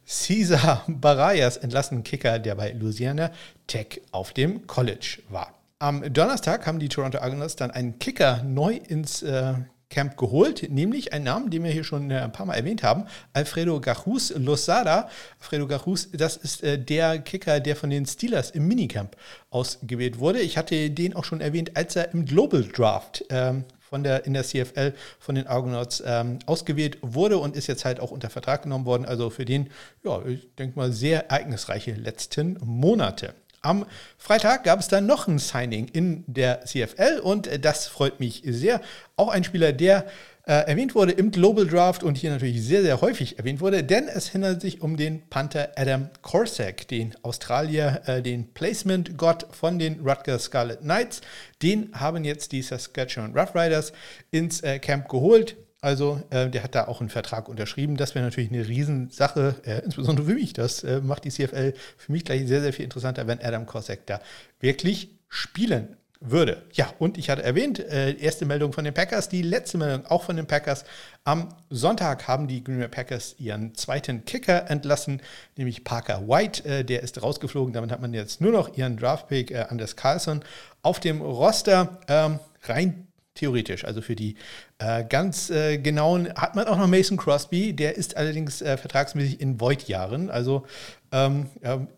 Cesar 0.06 0.84
Barayas 0.86 1.56
entlassen, 1.56 2.04
Kicker, 2.04 2.38
der 2.38 2.54
bei 2.54 2.72
Louisiana 2.72 3.32
Tech 3.66 4.00
auf 4.12 4.32
dem 4.32 4.66
College 4.66 5.18
war. 5.30 5.54
Am 5.80 6.12
Donnerstag 6.12 6.64
haben 6.66 6.78
die 6.78 6.88
Toronto 6.88 7.18
Argonauts 7.18 7.56
dann 7.56 7.72
einen 7.72 7.98
Kicker 7.98 8.42
neu 8.44 8.74
ins 8.74 9.22
äh, 9.22 9.54
Camp 9.92 10.16
geholt, 10.16 10.68
nämlich 10.70 11.12
einen 11.12 11.26
Namen, 11.26 11.50
den 11.50 11.62
wir 11.62 11.70
hier 11.70 11.84
schon 11.84 12.10
äh, 12.10 12.18
ein 12.18 12.32
paar 12.32 12.46
Mal 12.46 12.54
erwähnt 12.54 12.82
haben, 12.82 13.04
Alfredo 13.32 13.80
Garrus 13.80 14.32
Losada. 14.34 15.08
Alfredo 15.38 15.66
Garrus, 15.68 16.10
das 16.12 16.36
ist 16.36 16.62
äh, 16.64 16.78
der 16.78 17.18
Kicker, 17.18 17.60
der 17.60 17.76
von 17.76 17.90
den 17.90 18.06
Steelers 18.06 18.50
im 18.50 18.66
Minicamp 18.66 19.16
ausgewählt 19.50 20.18
wurde. 20.18 20.40
Ich 20.40 20.56
hatte 20.56 20.90
den 20.90 21.14
auch 21.14 21.24
schon 21.24 21.40
erwähnt, 21.40 21.76
als 21.76 21.94
er 21.94 22.12
im 22.12 22.24
Global 22.24 22.64
Draft 22.64 23.24
ähm, 23.28 23.64
von 23.92 24.02
der, 24.02 24.24
in 24.24 24.32
der 24.32 24.42
CFL 24.42 24.94
von 25.18 25.34
den 25.34 25.46
Argonauts 25.46 26.02
ähm, 26.06 26.38
ausgewählt 26.46 26.96
wurde 27.02 27.36
und 27.36 27.54
ist 27.54 27.66
jetzt 27.66 27.84
halt 27.84 28.00
auch 28.00 28.10
unter 28.10 28.30
Vertrag 28.30 28.62
genommen 28.62 28.86
worden. 28.86 29.04
Also 29.04 29.28
für 29.28 29.44
den, 29.44 29.68
ja, 30.02 30.24
ich 30.24 30.48
denke 30.56 30.78
mal, 30.78 30.90
sehr 30.90 31.30
ereignisreiche 31.30 31.92
letzten 31.92 32.58
Monate. 32.64 33.34
Am 33.64 33.86
Freitag 34.18 34.64
gab 34.64 34.80
es 34.80 34.88
dann 34.88 35.06
noch 35.06 35.28
ein 35.28 35.38
Signing 35.38 35.86
in 35.86 36.24
der 36.26 36.64
CFL 36.64 37.20
und 37.22 37.64
das 37.64 37.86
freut 37.86 38.18
mich 38.18 38.42
sehr. 38.44 38.80
Auch 39.14 39.28
ein 39.28 39.44
Spieler, 39.44 39.72
der 39.72 40.06
äh, 40.44 40.66
erwähnt 40.66 40.96
wurde 40.96 41.12
im 41.12 41.30
Global 41.30 41.68
Draft 41.68 42.02
und 42.02 42.16
hier 42.16 42.32
natürlich 42.32 42.60
sehr, 42.64 42.82
sehr 42.82 43.00
häufig 43.00 43.38
erwähnt 43.38 43.60
wurde, 43.60 43.84
denn 43.84 44.08
es 44.08 44.34
handelt 44.34 44.60
sich 44.60 44.82
um 44.82 44.96
den 44.96 45.28
Panther 45.30 45.70
Adam 45.76 46.10
Corsack, 46.22 46.88
den 46.88 47.14
Australier, 47.22 48.02
äh, 48.06 48.20
den 48.20 48.52
Placement-Gott 48.52 49.46
von 49.52 49.78
den 49.78 50.00
Rutgers 50.00 50.44
Scarlet 50.44 50.80
Knights. 50.80 51.20
Den 51.62 51.90
haben 51.94 52.24
jetzt 52.24 52.50
die 52.50 52.62
Saskatchewan 52.62 53.38
Roughriders 53.38 53.92
ins 54.32 54.60
äh, 54.62 54.80
Camp 54.80 55.08
geholt. 55.08 55.56
Also 55.82 56.22
äh, 56.30 56.48
der 56.48 56.62
hat 56.62 56.76
da 56.76 56.86
auch 56.86 57.00
einen 57.00 57.10
Vertrag 57.10 57.48
unterschrieben. 57.48 57.96
Das 57.96 58.14
wäre 58.14 58.24
natürlich 58.24 58.50
eine 58.50 58.66
Riesensache, 58.66 59.56
äh, 59.64 59.80
insbesondere 59.84 60.26
für 60.26 60.34
mich. 60.34 60.52
Das 60.52 60.84
äh, 60.84 61.00
macht 61.00 61.24
die 61.24 61.30
CFL 61.30 61.74
für 61.98 62.12
mich 62.12 62.24
gleich 62.24 62.46
sehr, 62.46 62.62
sehr 62.62 62.72
viel 62.72 62.84
interessanter, 62.84 63.26
wenn 63.26 63.40
Adam 63.40 63.66
Kosek 63.66 64.06
da 64.06 64.20
wirklich 64.60 65.10
spielen 65.28 65.96
würde. 66.20 66.62
Ja, 66.72 66.92
und 67.00 67.18
ich 67.18 67.30
hatte 67.30 67.42
erwähnt, 67.42 67.80
äh, 67.80 68.12
erste 68.14 68.44
Meldung 68.44 68.72
von 68.72 68.84
den 68.84 68.94
Packers, 68.94 69.28
die 69.28 69.42
letzte 69.42 69.76
Meldung 69.76 70.06
auch 70.06 70.22
von 70.22 70.36
den 70.36 70.46
Packers. 70.46 70.84
Am 71.24 71.48
Sonntag 71.68 72.28
haben 72.28 72.46
die 72.46 72.62
Green 72.62 72.78
Bay 72.78 72.86
Packers 72.86 73.34
ihren 73.40 73.74
zweiten 73.74 74.24
Kicker 74.24 74.70
entlassen, 74.70 75.20
nämlich 75.56 75.82
Parker 75.82 76.28
White. 76.28 76.64
Äh, 76.64 76.84
der 76.84 77.02
ist 77.02 77.20
rausgeflogen. 77.20 77.72
Damit 77.72 77.90
hat 77.90 78.00
man 78.00 78.14
jetzt 78.14 78.40
nur 78.40 78.52
noch 78.52 78.76
ihren 78.76 78.96
Draftpick 78.96 79.50
äh, 79.50 79.66
Anders 79.68 79.96
Carlson 79.96 80.44
auf 80.82 81.00
dem 81.00 81.20
Roster. 81.20 81.98
Ähm, 82.06 82.38
rein 82.62 83.08
theoretisch. 83.34 83.84
Also 83.84 84.02
für 84.02 84.14
die 84.14 84.36
äh, 84.78 85.04
ganz 85.04 85.50
äh, 85.50 85.78
genauen 85.78 86.32
hat 86.34 86.54
man 86.54 86.66
auch 86.66 86.76
noch 86.76 86.86
Mason 86.86 87.16
Crosby, 87.16 87.72
der 87.72 87.96
ist 87.96 88.16
allerdings 88.16 88.60
äh, 88.60 88.76
vertragsmäßig 88.76 89.40
in 89.40 89.60
Void-Jahren. 89.60 90.30
Also 90.30 90.66
ähm, 91.12 91.48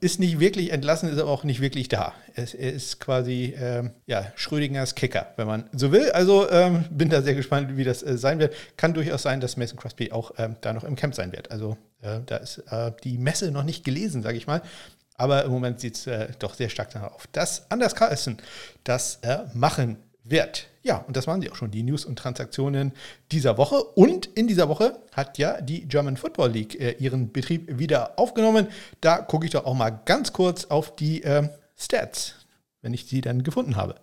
ist 0.00 0.20
nicht 0.20 0.40
wirklich 0.40 0.72
entlassen, 0.72 1.08
ist 1.08 1.18
aber 1.18 1.30
auch 1.30 1.44
nicht 1.44 1.60
wirklich 1.60 1.88
da. 1.88 2.14
Es, 2.34 2.54
er 2.54 2.72
ist 2.72 3.00
quasi 3.00 3.54
ähm, 3.58 3.90
ja, 4.06 4.32
Schrödingers 4.34 4.94
Kicker, 4.94 5.32
wenn 5.36 5.46
man 5.46 5.70
so 5.72 5.92
will. 5.92 6.10
Also 6.12 6.50
ähm, 6.50 6.84
bin 6.90 7.08
da 7.10 7.22
sehr 7.22 7.34
gespannt, 7.34 7.76
wie 7.76 7.84
das 7.84 8.02
äh, 8.02 8.16
sein 8.18 8.38
wird. 8.38 8.54
Kann 8.76 8.94
durchaus 8.94 9.22
sein, 9.22 9.40
dass 9.40 9.56
Mason 9.56 9.78
Crosby 9.78 10.12
auch 10.12 10.32
ähm, 10.38 10.56
da 10.60 10.72
noch 10.72 10.84
im 10.84 10.96
Camp 10.96 11.14
sein 11.14 11.32
wird. 11.32 11.50
Also 11.50 11.76
äh, 12.02 12.20
da 12.26 12.36
ist 12.36 12.58
äh, 12.70 12.92
die 13.02 13.18
Messe 13.18 13.50
noch 13.50 13.64
nicht 13.64 13.84
gelesen, 13.84 14.22
sage 14.22 14.36
ich 14.36 14.46
mal. 14.46 14.62
Aber 15.16 15.44
im 15.44 15.52
Moment 15.52 15.78
sieht 15.78 15.94
es 15.94 16.08
doch 16.40 16.54
sehr 16.54 16.68
stark 16.68 16.90
danach 16.92 17.12
auf, 17.12 17.28
dass 17.28 17.70
Anders 17.70 17.94
Carlson 17.94 18.38
das 18.82 19.20
machen 19.52 19.96
wird. 20.24 20.66
Ja, 20.84 20.98
und 20.98 21.16
das 21.16 21.26
waren 21.26 21.40
sie 21.40 21.50
auch 21.50 21.56
schon, 21.56 21.70
die 21.70 21.82
News 21.82 22.04
und 22.04 22.18
Transaktionen 22.18 22.92
dieser 23.32 23.56
Woche. 23.56 23.82
Und 23.82 24.26
in 24.26 24.46
dieser 24.46 24.68
Woche 24.68 25.00
hat 25.12 25.38
ja 25.38 25.62
die 25.62 25.88
German 25.88 26.18
Football 26.18 26.50
League 26.50 26.78
äh, 26.78 26.92
ihren 26.98 27.32
Betrieb 27.32 27.78
wieder 27.78 28.18
aufgenommen. 28.18 28.68
Da 29.00 29.16
gucke 29.22 29.46
ich 29.46 29.52
doch 29.52 29.64
auch 29.64 29.74
mal 29.74 29.88
ganz 30.04 30.34
kurz 30.34 30.66
auf 30.66 30.94
die 30.94 31.22
äh, 31.22 31.48
Stats, 31.74 32.34
wenn 32.82 32.92
ich 32.92 33.06
sie 33.06 33.22
dann 33.22 33.42
gefunden 33.42 33.76
habe. 33.76 33.94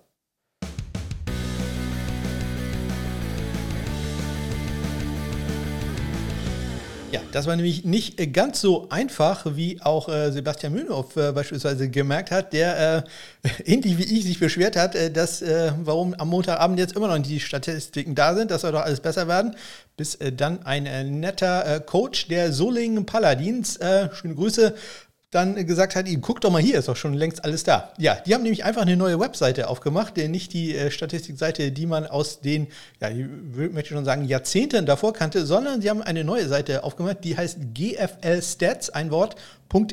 Ja, 7.12 7.20
das 7.34 7.46
war 7.46 7.58
nämlich 7.58 7.84
nicht 7.84 8.32
ganz 8.32 8.62
so 8.62 8.88
einfach, 8.90 9.46
wie 9.58 9.82
auch 9.82 10.08
äh, 10.08 10.32
Sebastian 10.32 10.72
Mühlenhoff 10.72 11.18
äh, 11.18 11.34
beispielsweise 11.34 11.90
gemerkt 11.90 12.32
hat, 12.32 12.54
der 12.54 13.04
äh, 13.44 13.50
ähnlich 13.66 13.98
wie 13.98 14.04
ich 14.04 14.24
sich 14.24 14.40
beschwert 14.40 14.78
hat, 14.78 14.96
äh, 14.96 15.12
dass 15.12 15.42
äh, 15.42 15.74
warum 15.84 16.14
am 16.14 16.30
Montagabend 16.30 16.80
jetzt 16.80 16.96
immer 16.96 17.10
noch 17.10 17.22
die 17.22 17.42
Statistiken 17.42 18.16
da 18.16 18.34
sind, 18.34 18.50
das 18.50 18.62
soll 18.62 18.72
doch 18.72 18.84
alles 18.84 19.02
besser 19.02 19.28
werden, 19.28 19.58
bis 19.98 20.16
äh, 20.16 20.32
dann 20.32 20.66
ein 20.66 21.20
netter 21.20 21.82
Coach 21.82 22.30
der 22.30 22.54
Solingen 22.54 23.06
Paladins, 23.06 23.78
schöne 24.14 24.36
Grüße, 24.36 24.74
dann 25.32 25.66
gesagt 25.66 25.96
hat, 25.96 26.06
guckt 26.22 26.44
doch 26.44 26.52
mal 26.52 26.62
hier, 26.62 26.78
ist 26.78 26.90
doch 26.90 26.98
schon 26.98 27.14
längst 27.14 27.44
alles 27.46 27.64
da. 27.64 27.94
Ja, 27.98 28.16
die 28.26 28.34
haben 28.34 28.44
nämlich 28.44 28.66
einfach 28.66 28.82
eine 28.82 28.98
neue 28.98 29.18
Webseite 29.18 29.70
aufgemacht, 29.70 30.18
nicht 30.18 30.52
die 30.52 30.76
äh, 30.76 30.92
Statistikseite, 30.92 31.72
die 31.72 31.86
man 31.86 32.06
aus 32.06 32.42
den, 32.42 32.68
ja, 33.00 33.10
ich 33.10 33.26
möchte 33.72 33.94
schon 33.94 34.04
sagen, 34.04 34.26
Jahrzehnten 34.26 34.86
davor 34.86 35.14
kannte, 35.14 35.46
sondern 35.46 35.82
sie 35.82 35.90
haben 35.90 36.02
eine 36.02 36.26
neue 36.26 36.50
Seite 36.50 36.84
aufgemacht, 36.84 37.24
die 37.24 37.38
heißt 37.38 37.60
GFL 37.74 38.42
Stats, 38.42 38.90
ein 38.90 39.10
Wort, 39.10 39.38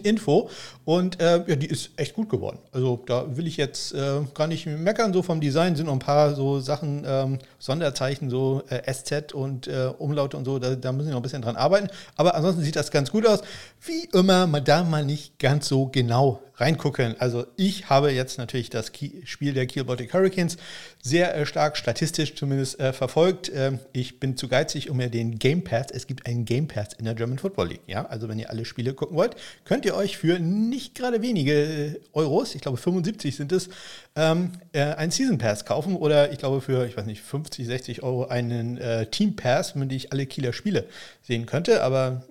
Info 0.02 0.50
und 0.84 1.20
äh, 1.20 1.44
ja, 1.46 1.56
die 1.56 1.66
ist 1.66 1.90
echt 1.96 2.14
gut 2.14 2.28
geworden. 2.28 2.58
Also 2.72 3.00
da 3.06 3.36
will 3.36 3.46
ich 3.46 3.56
jetzt 3.56 3.94
äh, 3.94 4.22
gar 4.34 4.48
nicht 4.48 4.66
meckern, 4.66 5.12
so 5.12 5.22
vom 5.22 5.40
Design 5.40 5.76
sind 5.76 5.86
noch 5.86 5.92
ein 5.92 6.00
paar 6.00 6.34
so 6.34 6.58
Sachen, 6.58 7.04
ähm, 7.06 7.38
Sonderzeichen, 7.58 8.30
so 8.30 8.62
äh, 8.68 8.92
SZ 8.92 9.32
und 9.32 9.66
äh, 9.66 9.92
Umlaute 9.98 10.36
und 10.36 10.44
so, 10.44 10.58
da, 10.58 10.76
da, 10.76 10.92
müssen 10.92 11.08
wir 11.08 11.12
noch 11.12 11.20
ein 11.20 11.22
bisschen 11.22 11.42
dran 11.42 11.56
arbeiten. 11.56 11.88
Aber 12.16 12.34
ansonsten 12.34 12.62
sieht 12.62 12.76
das 12.76 12.90
ganz 12.90 13.10
gut 13.10 13.26
aus. 13.26 13.40
Wie 13.84 14.04
immer, 14.12 14.46
man 14.46 14.64
darf 14.64 14.88
mal 14.88 15.04
nicht 15.04 15.38
ganz 15.38 15.68
so 15.68 15.86
genau 15.86 16.40
reingucken. 16.58 17.16
Also 17.18 17.46
ich 17.56 17.88
habe 17.88 18.10
jetzt 18.10 18.38
natürlich 18.38 18.70
das 18.70 18.92
Spiel 19.24 19.52
der 19.52 19.66
Kiel 19.66 19.84
Baltic 19.84 20.12
Hurricanes 20.12 20.56
sehr 21.02 21.34
äh, 21.36 21.46
stark 21.46 21.76
statistisch 21.76 22.34
zumindest 22.34 22.80
äh, 22.80 22.92
verfolgt. 22.92 23.50
Ähm, 23.54 23.78
ich 23.92 24.20
bin 24.20 24.36
zu 24.36 24.48
geizig, 24.48 24.90
um 24.90 24.96
mir 24.96 25.08
den 25.08 25.38
Game 25.38 25.62
Pass, 25.62 25.86
es 25.92 26.06
gibt 26.06 26.26
einen 26.26 26.44
Game 26.44 26.68
Pass 26.68 26.94
in 26.98 27.04
der 27.04 27.14
German 27.14 27.38
Football 27.38 27.68
League. 27.68 27.82
Ja? 27.86 28.06
Also 28.06 28.28
wenn 28.28 28.38
ihr 28.38 28.50
alle 28.50 28.64
Spiele 28.64 28.94
gucken 28.94 29.16
wollt, 29.16 29.36
könnt 29.64 29.84
ihr 29.84 29.94
euch 29.94 30.18
für 30.18 30.38
nicht 30.38 30.94
gerade 30.94 31.22
wenige 31.22 31.52
äh, 31.52 32.00
Euros, 32.12 32.54
ich 32.54 32.60
glaube 32.60 32.76
75 32.76 33.36
sind 33.36 33.52
es, 33.52 33.68
ähm, 34.16 34.52
äh, 34.72 34.82
einen 34.82 35.12
Season 35.12 35.38
Pass 35.38 35.64
kaufen 35.64 35.96
oder 35.96 36.32
ich 36.32 36.38
glaube 36.38 36.60
für, 36.60 36.86
ich 36.86 36.96
weiß 36.96 37.06
nicht, 37.06 37.22
50, 37.22 37.66
60 37.66 38.02
Euro 38.02 38.26
einen 38.26 38.78
äh, 38.78 39.06
Team 39.06 39.36
Pass, 39.36 39.74
mit 39.74 39.90
dem 39.90 39.96
ich 39.96 40.12
alle 40.12 40.26
Kieler 40.26 40.52
Spiele 40.52 40.86
sehen 41.22 41.46
könnte. 41.46 41.82
Aber 41.82 42.24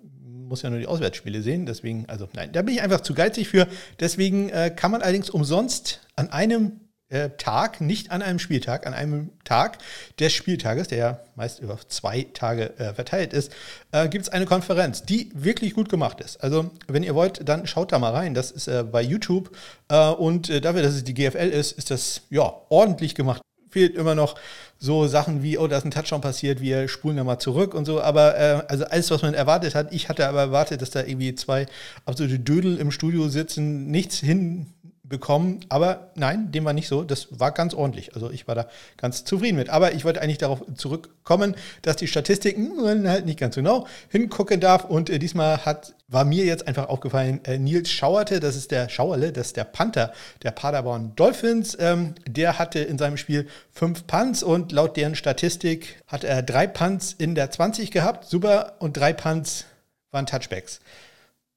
muss 0.48 0.62
ja 0.62 0.70
nur 0.70 0.80
die 0.80 0.88
Auswärtsspiele 0.88 1.42
sehen. 1.42 1.66
Deswegen, 1.66 2.06
also 2.08 2.28
nein, 2.34 2.52
da 2.52 2.62
bin 2.62 2.74
ich 2.74 2.82
einfach 2.82 3.02
zu 3.02 3.14
geizig 3.14 3.48
für. 3.48 3.68
Deswegen 4.00 4.50
äh, 4.50 4.72
kann 4.76 4.92
man 4.92 5.02
allerdings 5.02 5.30
umsonst 5.30 6.02
an 6.16 6.32
einem 6.32 6.80
äh, 7.10 7.30
Tag, 7.38 7.80
nicht 7.80 8.12
an 8.12 8.22
einem 8.22 8.40
Spieltag, 8.40 8.86
an 8.86 8.94
einem 8.94 9.30
Tag 9.46 9.78
des 10.20 10.34
Spieltages, 10.34 10.90
der 10.90 10.98
ja 10.98 11.20
meist 11.36 11.60
über 11.60 11.80
zwei 11.88 12.28
Tage 12.34 12.78
äh, 12.80 12.94
verteilt 12.94 13.34
ist, 13.34 13.54
äh, 13.92 14.10
gibt 14.10 14.26
es 14.26 14.30
eine 14.30 14.46
Konferenz, 14.46 15.04
die 15.04 15.32
wirklich 15.34 15.74
gut 15.74 15.90
gemacht 15.90 16.20
ist. 16.20 16.44
Also, 16.44 16.72
wenn 16.88 17.04
ihr 17.04 17.16
wollt, 17.16 17.48
dann 17.48 17.66
schaut 17.66 17.92
da 17.92 18.00
mal 18.00 18.12
rein. 18.12 18.34
Das 18.34 18.52
ist 18.52 18.68
äh, 18.68 18.84
bei 18.84 19.02
YouTube. 19.02 19.56
Äh, 19.88 20.10
und 20.10 20.50
äh, 20.50 20.60
dafür, 20.60 20.82
dass 20.82 20.96
es 20.96 21.04
die 21.04 21.14
GFL 21.14 21.50
ist, 21.50 21.78
ist 21.78 21.92
das 21.92 22.22
ja 22.30 22.54
ordentlich 22.70 23.16
gemacht 23.16 23.42
fehlt 23.70 23.96
immer 23.96 24.16
noch 24.16 24.36
so 24.80 25.08
Sachen 25.08 25.44
wie, 25.44 25.58
oh, 25.58 25.68
da 25.68 25.78
ist 25.78 25.86
ein 25.86 25.92
Touchdown 25.92 26.22
passiert, 26.22 26.62
wir 26.62 26.88
spulen 26.88 27.18
da 27.18 27.24
mal 27.24 27.40
zurück 27.40 27.74
und 27.74 27.86
so. 27.86 28.02
Aber 28.02 28.38
äh, 28.38 28.62
also 28.68 28.86
alles, 28.86 29.10
was 29.12 29.22
man 29.22 29.34
erwartet 29.34 29.76
hat, 29.76 29.92
ich 29.92 30.10
hatte 30.10 30.28
aber 30.28 30.40
erwartet, 30.40 30.82
dass 30.82 30.92
da 30.92 31.02
irgendwie 31.02 31.36
zwei 31.36 31.66
absolute 32.06 32.40
Dödel 32.40 32.78
im 32.78 32.92
Studio 32.92 33.28
sitzen, 33.30 33.88
nichts 33.88 34.20
hin 34.20 34.68
bekommen. 35.08 35.62
Aber 35.70 36.12
nein, 36.16 36.52
dem 36.52 36.66
war 36.66 36.74
nicht 36.74 36.88
so. 36.88 37.04
Das 37.04 37.28
war 37.32 37.52
ganz 37.52 37.74
ordentlich. 37.74 38.16
Also 38.16 38.30
ich 38.32 38.48
war 38.48 38.56
da 38.56 38.68
ganz 38.98 39.24
zufrieden 39.24 39.58
mit. 39.58 39.70
Aber 39.70 39.94
ich 39.94 40.06
wollte 40.06 40.22
eigentlich 40.22 40.38
darauf 40.38 40.64
zurückkommen, 40.76 41.56
dass 41.82 41.96
die 41.96 42.08
Statistiken 42.08 43.08
halt 43.08 43.26
nicht 43.26 43.40
ganz 43.40 43.56
genau 43.56 43.88
hingucken 44.10 44.60
darf. 44.60 44.86
Und 44.86 45.10
äh, 45.10 45.20
diesmal 45.20 45.66
hat, 45.66 45.96
war 46.08 46.26
mir 46.26 46.46
jetzt 46.46 46.68
einfach 46.68 46.90
aufgefallen, 46.90 47.40
äh, 47.46 47.58
Nils 47.58 47.90
Schauerte, 47.90 48.40
das 48.40 48.56
ist 48.56 48.72
der 48.72 48.90
Schauerle, 48.90 49.32
das 49.32 49.48
ist 49.48 49.58
der 49.58 49.64
Panther 49.64 50.14
der 50.44 50.52
Paderborn 50.52 51.16
Dolphins. 51.16 51.78
Ähm, 51.80 52.16
der 52.28 52.60
hatte 52.60 52.80
in 52.80 52.98
seinem 52.98 53.18
Spiel 53.18 53.48
fünf 53.72 54.08
Punts 54.08 54.44
und 54.44 54.72
laut 54.72 54.98
deren 54.98 55.16
Statistik 55.16 56.02
hat 56.08 56.24
er 56.24 56.42
drei 56.44 56.68
Punts 56.68 57.14
in 57.14 57.36
der 57.36 57.52
20 57.52 57.92
gehabt. 57.92 58.26
Super. 58.26 58.74
Und 58.80 58.98
drei 58.98 59.14
Punts 59.14 59.66
waren 60.12 60.26
Touchbacks. 60.26 60.80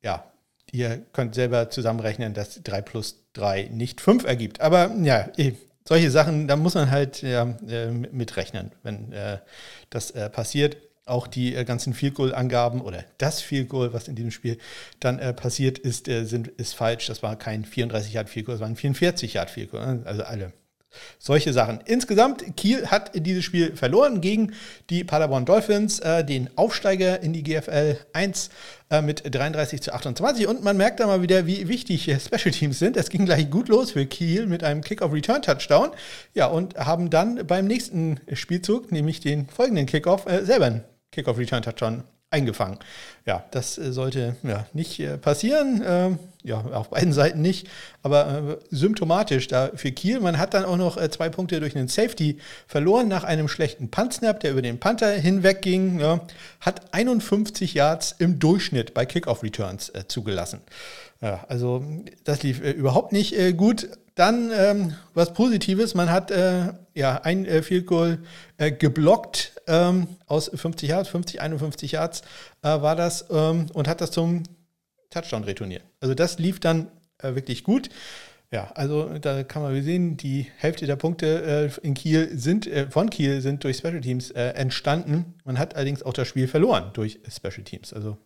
Ja, 0.03 0.25
ihr 0.73 1.03
könnt 1.13 1.35
selber 1.35 1.71
zusammenrechnen, 1.71 2.35
dass 2.35 2.63
3 2.63 2.83
plus 2.83 3.25
3 3.33 3.71
nicht 3.73 4.01
5 4.01 4.25
ergibt. 4.25 4.61
Aber 4.61 4.95
ja, 5.03 5.29
eh, 5.37 5.53
solche 5.87 6.11
Sachen, 6.11 6.49
da 6.49 6.57
muss 6.57 6.75
man 6.75 6.91
halt 6.91 7.23
ja, 7.23 7.55
äh, 7.69 7.91
mitrechnen, 7.91 8.73
wenn 8.83 9.13
äh, 9.13 9.39
das 9.91 10.11
äh, 10.13 10.31
passiert. 10.31 10.77
Auch 11.07 11.27
die 11.27 11.57
äh, 11.57 11.65
ganzen 11.65 11.93
Field 11.93 12.15
Goal 12.15 12.35
Angaben 12.35 12.81
oder 12.81 13.05
das 13.19 13.41
Field 13.41 13.69
Goal, 13.69 13.93
was 13.93 14.07
in 14.07 14.15
diesem 14.15 14.31
Spiel 14.31 14.59
dann 15.01 15.19
äh, 15.19 15.33
passiert 15.33 15.79
ist, 15.79 16.07
äh, 16.07 16.25
sind, 16.25 16.47
ist 16.49 16.75
falsch. 16.75 17.07
Das 17.07 17.23
war 17.23 17.37
kein 17.37 17.65
34 17.65 18.13
Yard 18.13 18.29
Field 18.29 18.47
Goal, 18.47 18.55
das 18.55 18.61
war 18.61 18.69
ein 18.69 18.77
44 18.77 19.35
Yard 19.35 19.51
Field 19.51 19.71
Goal. 19.73 20.03
Also 20.05 20.23
alle 20.23 20.53
solche 21.19 21.53
Sachen. 21.53 21.81
Insgesamt, 21.85 22.57
Kiel 22.57 22.87
hat 22.89 23.13
dieses 23.15 23.45
Spiel 23.45 23.77
verloren 23.77 24.21
gegen 24.21 24.53
die 24.91 25.05
Paderborn 25.05 25.45
Dolphins, 25.45 26.01
äh, 26.01 26.25
den 26.25 26.51
Aufsteiger 26.57 27.23
in 27.23 27.33
die 27.33 27.43
GFL 27.43 27.99
1 28.13 28.51
äh, 28.91 29.03
mit 29.03 29.23
33 29.33 29.81
zu 29.83 29.93
28. 29.93 30.47
Und 30.47 30.63
man 30.65 30.77
merkt 30.77 31.01
da 31.01 31.07
mal 31.07 31.23
wieder, 31.23 31.47
wie 31.47 31.69
wichtig 31.69 32.05
Special 32.21 32.53
Teams 32.53 32.79
sind. 32.79 32.97
Es 32.97 33.11
ging 33.11 33.25
gleich 33.25 33.51
gut 33.51 33.69
los 33.69 33.93
für 33.93 34.07
Kiel 34.07 34.47
mit 34.47 34.65
einem 34.65 34.83
Kick-Off-Return-Touchdown. 34.83 35.91
Ja, 36.35 36.47
und 36.47 36.77
haben 36.77 37.11
dann 37.11 37.47
beim 37.47 37.67
nächsten 37.67 38.21
Spielzug, 38.33 38.93
nämlich 38.93 39.21
den 39.21 39.49
folgenden 39.49 39.87
Kickoff, 39.87 40.27
äh, 40.27 40.45
selber 40.45 40.67
einen 40.67 40.85
Kick-Off-Return-Touchdown 41.13 42.05
eingefangen. 42.31 42.79
Ja, 43.27 43.45
das 43.51 43.77
äh, 43.77 43.93
sollte 43.93 44.37
ja 44.43 44.67
nicht 44.73 45.01
äh, 45.01 45.19
passieren. 45.19 45.83
Ähm, 45.85 46.19
ja, 46.43 46.65
auf 46.73 46.89
beiden 46.89 47.13
Seiten 47.13 47.43
nicht, 47.43 47.69
aber 48.03 48.59
äh, 48.61 48.65
symptomatisch 48.71 49.49
da 49.49 49.71
für 49.75 49.93
Kiel. 49.93 50.21
Man 50.21 50.39
hat 50.39 50.55
dann 50.55 50.65
auch 50.65 50.79
noch 50.79 50.97
zwei 51.09 51.29
Punkte 51.29 51.61
durch 51.61 51.77
einen 51.77 51.89
Safety 51.89 52.39
verloren 52.67 53.09
nach 53.09 53.25
einem 53.25 53.47
schlechten 53.47 53.91
Puntsnap, 53.91 54.41
der 54.41 54.53
über 54.53 54.63
den 54.63 54.79
Panther 54.79 55.11
hinwegging. 55.11 56.01
Ja, 56.01 56.21
hat 56.61 56.95
51 56.95 57.75
Yards 57.75 58.15
im 58.19 58.39
Durchschnitt 58.39 58.95
bei 58.95 59.05
Kickoff-Returns 59.05 59.93
zugelassen. 60.09 60.61
Ja, 61.21 61.45
also 61.49 61.85
das 62.25 62.43
lief 62.43 62.61
überhaupt 62.61 63.13
nicht 63.13 63.35
gut. 63.59 63.89
Dann 64.15 64.51
ähm, 64.53 64.95
was 65.15 65.33
Positives, 65.33 65.95
man 65.95 66.11
hat 66.11 66.31
äh, 66.31 66.73
ja 66.95 67.21
ein 67.23 67.47
äh, 67.47 67.63
Field 67.63 67.87
Goal 67.87 68.19
äh, 68.59 68.73
geblockt 68.73 69.53
ähm, 69.67 70.09
aus 70.27 70.51
50 70.53 70.89
Yards, 70.89 71.09
50, 71.09 71.41
51 71.41 71.93
Yards 71.93 72.23
äh, 72.63 72.69
war 72.69 72.97
das 72.97 73.27
ähm, 73.31 73.67
und 73.73 73.89
hat 73.89 74.01
das 74.01 74.11
zum 74.11 74.43
Touchdown 75.11 75.45
retourniert. 75.45 75.83
Also 76.01 76.15
das 76.15 76.39
lief 76.39 76.61
dann 76.61 76.89
äh, 77.19 77.35
wirklich 77.35 77.65
gut. 77.65 77.89
Ja, 78.53 78.73
also 78.75 79.19
da 79.21 79.45
kann 79.45 79.63
man 79.63 79.81
sehen, 79.83 80.17
die 80.17 80.49
Hälfte 80.57 80.87
der 80.87 80.97
Punkte 80.97 81.71
äh, 81.83 81.87
in 81.87 81.95
Kiel 81.95 82.37
sind, 82.37 82.69
von 82.91 83.09
Kiel 83.09 83.41
sind 83.41 83.63
durch 83.63 83.77
Special 83.77 84.01
Teams 84.01 84.33
entstanden. 84.33 85.35
Man 85.45 85.57
hat 85.57 85.77
allerdings 85.77 86.03
auch 86.03 86.13
das 86.13 86.27
Spiel 86.27 86.49
verloren 86.49 86.91
durch 86.93 87.21
Special 87.29 87.63
Teams. 87.63 87.93
Also 87.93 88.19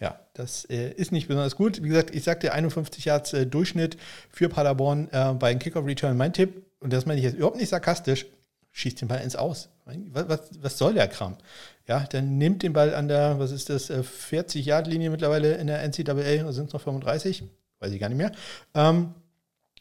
ja, 0.00 0.18
das 0.34 0.64
äh, 0.66 0.90
ist 0.92 1.12
nicht 1.12 1.28
besonders 1.28 1.56
gut. 1.56 1.82
Wie 1.82 1.88
gesagt, 1.88 2.14
ich 2.14 2.24
sagte 2.24 2.52
51 2.52 3.04
Yards 3.04 3.32
äh, 3.32 3.46
Durchschnitt 3.46 3.96
für 4.30 4.48
Paderborn 4.48 5.08
äh, 5.12 5.32
bei 5.34 5.50
einem 5.50 5.60
Kickoff-Return. 5.60 6.16
Mein 6.16 6.32
Tipp, 6.32 6.66
und 6.80 6.92
das 6.92 7.06
meine 7.06 7.18
ich 7.18 7.24
jetzt 7.24 7.36
überhaupt 7.36 7.56
nicht 7.56 7.68
sarkastisch, 7.68 8.26
schießt 8.72 9.00
den 9.00 9.08
Ball 9.08 9.20
ins 9.20 9.36
Aus. 9.36 9.68
Was, 9.84 10.28
was, 10.28 10.40
was 10.60 10.78
soll 10.78 10.94
der 10.94 11.08
Kram? 11.08 11.36
Ja, 11.86 12.00
dann 12.10 12.38
nimmt 12.38 12.62
den 12.62 12.72
Ball 12.72 12.94
an 12.94 13.08
der, 13.08 13.38
was 13.38 13.52
ist 13.52 13.70
das, 13.70 13.90
40-Yard-Linie 13.90 15.08
äh, 15.08 15.10
mittlerweile 15.10 15.54
in 15.54 15.66
der 15.66 15.82
NCAA, 15.86 16.42
oder 16.42 16.52
sind 16.52 16.68
es 16.68 16.72
noch 16.72 16.80
35? 16.80 17.44
Weiß 17.78 17.92
ich 17.92 18.00
gar 18.00 18.08
nicht 18.08 18.18
mehr. 18.18 18.32
Ähm, 18.74 19.14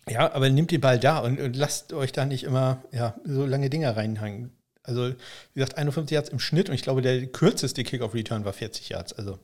ja, 0.10 0.34
aber 0.34 0.50
nimmt 0.50 0.72
den 0.72 0.82
Ball 0.82 1.00
da 1.00 1.20
und, 1.20 1.40
und, 1.40 1.56
lasst 1.56 1.94
euch 1.94 2.12
da 2.12 2.26
nicht 2.26 2.44
immer 2.44 2.84
ja, 2.92 3.16
so 3.24 3.46
lange 3.46 3.70
Dinger 3.70 3.96
reinhängen. 3.96 4.52
Also, 4.84 5.10
wie 5.10 5.60
gesagt, 5.60 5.78
51 5.78 6.14
Yards 6.14 6.30
im 6.30 6.40
Schnitt 6.40 6.68
und 6.68 6.76
ich 6.76 6.82
glaube, 6.82 7.02
der 7.02 7.26
kürzeste 7.28 7.86
Kick-Off-Return 7.86 8.44
war 8.44 8.52
40 8.52 8.90
Yards. 8.90 9.14
Also, 9.14 9.40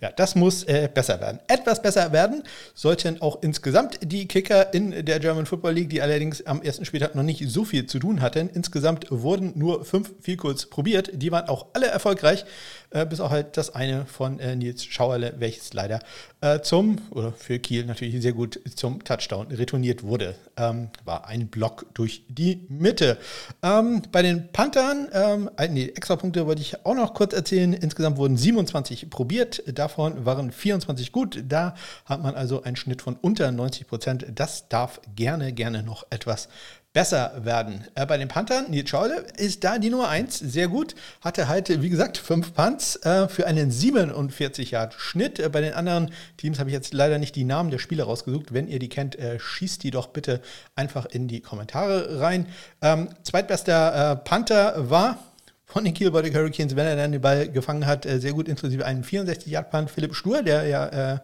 ja, 0.00 0.12
das 0.12 0.36
muss 0.36 0.62
äh, 0.64 0.88
besser 0.92 1.20
werden. 1.20 1.40
Etwas 1.48 1.82
besser 1.82 2.12
werden 2.12 2.44
sollten 2.74 3.20
auch 3.20 3.42
insgesamt 3.42 3.98
die 4.02 4.28
Kicker 4.28 4.72
in 4.72 5.04
der 5.04 5.18
German 5.18 5.46
Football 5.46 5.72
League, 5.72 5.90
die 5.90 6.00
allerdings 6.00 6.46
am 6.46 6.62
ersten 6.62 6.84
Spieltag 6.84 7.14
noch 7.14 7.24
nicht 7.24 7.48
so 7.48 7.64
viel 7.64 7.86
zu 7.86 7.98
tun 7.98 8.20
hatten. 8.20 8.48
Insgesamt 8.48 9.06
wurden 9.10 9.52
nur 9.56 9.84
fünf 9.84 10.12
Vielkurs 10.20 10.66
probiert. 10.66 11.10
Die 11.14 11.32
waren 11.32 11.48
auch 11.48 11.66
alle 11.72 11.88
erfolgreich, 11.88 12.44
äh, 12.90 13.04
bis 13.06 13.20
auch 13.20 13.30
halt 13.30 13.56
das 13.56 13.74
eine 13.74 14.06
von 14.06 14.38
äh, 14.38 14.54
Nils 14.54 14.84
Schauerle, 14.84 15.34
welches 15.38 15.72
leider 15.72 16.00
äh, 16.40 16.60
zum, 16.60 16.98
oder 17.10 17.32
für 17.32 17.58
Kiel 17.58 17.84
natürlich 17.84 18.22
sehr 18.22 18.32
gut 18.32 18.60
zum 18.76 19.02
Touchdown 19.02 19.48
retourniert 19.48 20.04
wurde. 20.04 20.36
Ähm, 20.56 20.90
war 21.04 21.26
ein 21.26 21.48
Block 21.48 21.86
durch 21.94 22.22
die 22.28 22.64
Mitte. 22.68 23.18
Ähm, 23.64 24.02
bei 24.12 24.22
den 24.22 24.52
Panthern, 24.52 25.08
ähm, 25.12 25.50
nee, 25.70 25.86
extra 25.88 26.14
Punkte 26.14 26.46
wollte 26.46 26.62
ich 26.62 26.86
auch 26.86 26.94
noch 26.94 27.14
kurz 27.14 27.34
erzählen. 27.34 27.72
Insgesamt 27.72 28.16
wurden 28.16 28.36
27 28.36 29.10
probiert 29.10 29.47
probiert. 29.48 29.78
Davon 29.78 30.24
waren 30.24 30.50
24 30.52 31.12
gut. 31.12 31.44
Da 31.46 31.74
hat 32.04 32.22
man 32.22 32.34
also 32.34 32.62
einen 32.62 32.76
Schnitt 32.76 33.02
von 33.02 33.16
unter 33.16 33.50
90 33.50 33.86
Prozent. 33.86 34.26
Das 34.34 34.68
darf 34.68 35.00
gerne, 35.14 35.52
gerne 35.52 35.82
noch 35.82 36.06
etwas 36.10 36.48
besser 36.94 37.44
werden. 37.44 37.84
Äh, 37.94 38.06
bei 38.06 38.16
den 38.16 38.28
Panthern, 38.28 38.70
Nils 38.70 38.88
Schaule 38.88 39.26
ist 39.36 39.62
da 39.62 39.78
die 39.78 39.90
Nummer 39.90 40.08
1, 40.08 40.38
sehr 40.38 40.68
gut. 40.68 40.94
Hatte 41.20 41.46
halt, 41.46 41.82
wie 41.82 41.90
gesagt, 41.90 42.16
5 42.16 42.54
Punts 42.54 42.96
äh, 42.96 43.28
für 43.28 43.46
einen 43.46 43.70
47 43.70 44.70
Yard 44.70 44.94
Schnitt. 44.94 45.38
Äh, 45.38 45.50
bei 45.50 45.60
den 45.60 45.74
anderen 45.74 46.10
Teams 46.38 46.58
habe 46.58 46.70
ich 46.70 46.74
jetzt 46.74 46.94
leider 46.94 47.18
nicht 47.18 47.36
die 47.36 47.44
Namen 47.44 47.70
der 47.70 47.78
Spieler 47.78 48.04
rausgesucht. 48.04 48.54
Wenn 48.54 48.68
ihr 48.68 48.78
die 48.78 48.88
kennt, 48.88 49.16
äh, 49.16 49.38
schießt 49.38 49.82
die 49.82 49.90
doch 49.90 50.08
bitte 50.08 50.40
einfach 50.76 51.04
in 51.04 51.28
die 51.28 51.40
Kommentare 51.40 52.20
rein. 52.20 52.46
Ähm, 52.80 53.10
zweitbester 53.22 54.12
äh, 54.12 54.16
Panther 54.16 54.90
war 54.90 55.18
von 55.68 55.84
den 55.84 55.94
Kiel 55.94 56.10
Hurricanes, 56.10 56.74
wenn 56.74 56.86
er 56.86 56.96
dann 56.96 57.12
den 57.12 57.20
Ball 57.20 57.48
gefangen 57.48 57.86
hat, 57.86 58.04
äh, 58.04 58.18
sehr 58.18 58.32
gut 58.32 58.48
inklusive 58.48 58.84
einen 58.84 59.04
64-Yard-Punt. 59.04 59.90
Philipp 59.90 60.14
Stur, 60.14 60.42
der 60.42 60.66
ja 60.66 61.20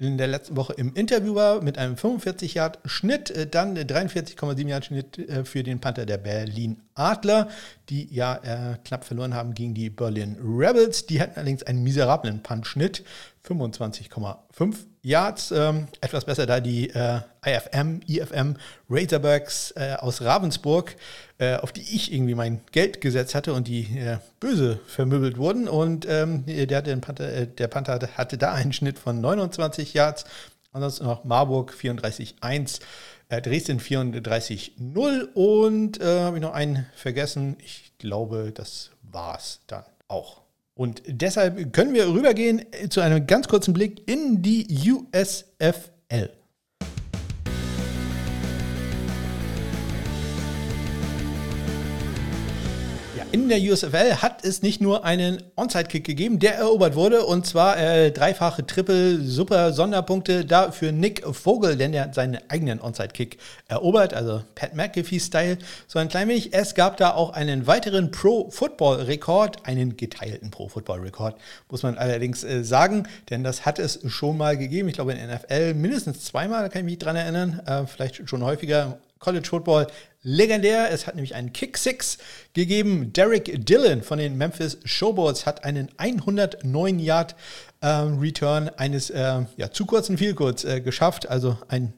in 0.00 0.16
der 0.16 0.28
letzten 0.28 0.56
Woche 0.56 0.72
im 0.72 0.94
Interview 0.94 1.34
war 1.34 1.60
mit 1.62 1.76
einem 1.76 1.94
45-Yard-Schnitt, 1.94 3.30
äh, 3.30 3.46
dann 3.46 3.76
43,7-Yard-Schnitt 3.76 5.18
äh, 5.18 5.44
für 5.44 5.62
den 5.62 5.78
Panther 5.80 6.06
der 6.06 6.16
Berlin 6.16 6.80
Adler, 6.94 7.48
die 7.90 8.12
ja 8.12 8.36
äh, 8.36 8.78
knapp 8.82 9.04
verloren 9.04 9.34
haben 9.34 9.52
gegen 9.52 9.74
die 9.74 9.90
Berlin 9.90 10.38
Rebels. 10.42 11.04
Die 11.06 11.20
hatten 11.20 11.36
allerdings 11.36 11.62
einen 11.64 11.82
miserablen 11.82 12.42
Punt-Schnitt, 12.42 13.04
25,5 13.46 14.76
Yards. 15.02 15.50
Ähm, 15.50 15.88
etwas 16.00 16.24
besser 16.24 16.46
da 16.46 16.60
die 16.60 16.90
äh, 16.90 17.20
IFM, 17.44 18.00
IFM 18.06 18.56
Razorbacks 18.88 19.72
äh, 19.76 19.94
aus 19.98 20.22
Ravensburg, 20.22 20.96
äh, 21.38 21.56
auf 21.56 21.72
die 21.72 21.82
ich 21.82 22.12
irgendwie 22.12 22.34
mein 22.34 22.60
Geld 22.72 23.00
gesetzt 23.00 23.34
hatte 23.34 23.54
und 23.54 23.68
die 23.68 23.98
äh, 23.98 24.18
böse 24.40 24.80
vermöbelt 24.86 25.38
wurden. 25.38 25.68
Und 25.68 26.06
ähm, 26.08 26.44
der, 26.46 26.78
hatte 26.78 26.96
Panther, 26.98 27.32
äh, 27.32 27.46
der 27.46 27.68
Panther 27.68 27.98
hatte 28.16 28.38
da 28.38 28.52
einen 28.52 28.72
Schnitt 28.72 28.98
von 28.98 29.20
29 29.20 29.94
Yards. 29.94 30.24
Ansonsten 30.72 31.04
noch 31.04 31.24
Marburg 31.24 31.72
34,1. 31.72 32.80
Äh, 33.28 33.42
Dresden 33.42 33.80
34,0 33.80 35.32
und 35.34 36.00
habe 36.00 36.36
ich 36.36 36.42
noch 36.42 36.52
einen 36.52 36.86
vergessen. 36.94 37.56
Ich 37.64 37.92
glaube, 37.98 38.52
das 38.52 38.90
war's 39.02 39.60
dann 39.66 39.84
auch. 40.08 40.39
Und 40.80 41.02
deshalb 41.06 41.74
können 41.74 41.92
wir 41.92 42.08
rübergehen 42.08 42.64
zu 42.88 43.02
einem 43.02 43.26
ganz 43.26 43.48
kurzen 43.48 43.74
Blick 43.74 44.10
in 44.10 44.40
die 44.40 44.66
USFL. 44.90 46.30
In 53.32 53.48
der 53.48 53.60
USFL 53.60 54.16
hat 54.16 54.44
es 54.44 54.60
nicht 54.60 54.80
nur 54.80 55.04
einen 55.04 55.40
Onside-Kick 55.54 56.02
gegeben, 56.02 56.40
der 56.40 56.56
erobert 56.56 56.96
wurde, 56.96 57.24
und 57.24 57.46
zwar 57.46 57.78
äh, 57.78 58.10
dreifache 58.10 58.66
Triple, 58.66 59.20
super 59.20 59.72
Sonderpunkte 59.72 60.44
da 60.44 60.72
für 60.72 60.90
Nick 60.90 61.24
Vogel, 61.24 61.76
denn 61.76 61.92
der 61.92 62.02
hat 62.02 62.14
seinen 62.16 62.40
eigenen 62.48 62.80
Onside-Kick 62.80 63.38
erobert, 63.68 64.14
also 64.14 64.42
Pat 64.56 64.74
McAfee-Style, 64.74 65.58
so 65.86 66.00
ein 66.00 66.08
klein 66.08 66.26
wenig. 66.26 66.52
Es 66.54 66.74
gab 66.74 66.96
da 66.96 67.14
auch 67.14 67.30
einen 67.30 67.68
weiteren 67.68 68.10
Pro-Football-Rekord, 68.10 69.64
einen 69.64 69.96
geteilten 69.96 70.50
Pro-Football-Rekord, 70.50 71.36
muss 71.68 71.84
man 71.84 71.98
allerdings 71.98 72.42
äh, 72.42 72.64
sagen, 72.64 73.06
denn 73.30 73.44
das 73.44 73.64
hat 73.64 73.78
es 73.78 74.00
schon 74.08 74.38
mal 74.38 74.56
gegeben. 74.56 74.88
Ich 74.88 74.94
glaube 74.94 75.12
in 75.12 75.18
der 75.18 75.36
NFL 75.36 75.74
mindestens 75.74 76.24
zweimal, 76.24 76.62
da 76.62 76.68
kann 76.68 76.80
ich 76.80 76.86
mich 76.86 76.98
dran 76.98 77.14
erinnern, 77.14 77.60
äh, 77.64 77.86
vielleicht 77.86 78.28
schon 78.28 78.42
häufiger. 78.42 78.98
College 79.20 79.46
Football 79.48 79.86
legendär. 80.22 80.90
Es 80.90 81.06
hat 81.06 81.14
nämlich 81.14 81.34
einen 81.34 81.52
Kick 81.52 81.78
Six 81.78 82.18
gegeben. 82.52 83.12
Derek 83.12 83.64
Dillon 83.64 84.02
von 84.02 84.18
den 84.18 84.36
Memphis 84.36 84.78
Showboats 84.84 85.46
hat 85.46 85.64
einen 85.64 85.88
109 85.96 86.98
Yard 86.98 87.36
äh, 87.80 87.86
Return 87.86 88.68
eines 88.70 89.10
äh, 89.10 89.42
ja, 89.56 89.70
zu 89.70 89.86
kurzen 89.86 90.18
Vielkurz 90.18 90.64
äh, 90.64 90.80
geschafft. 90.80 91.28
Also 91.28 91.56
ein 91.68 91.92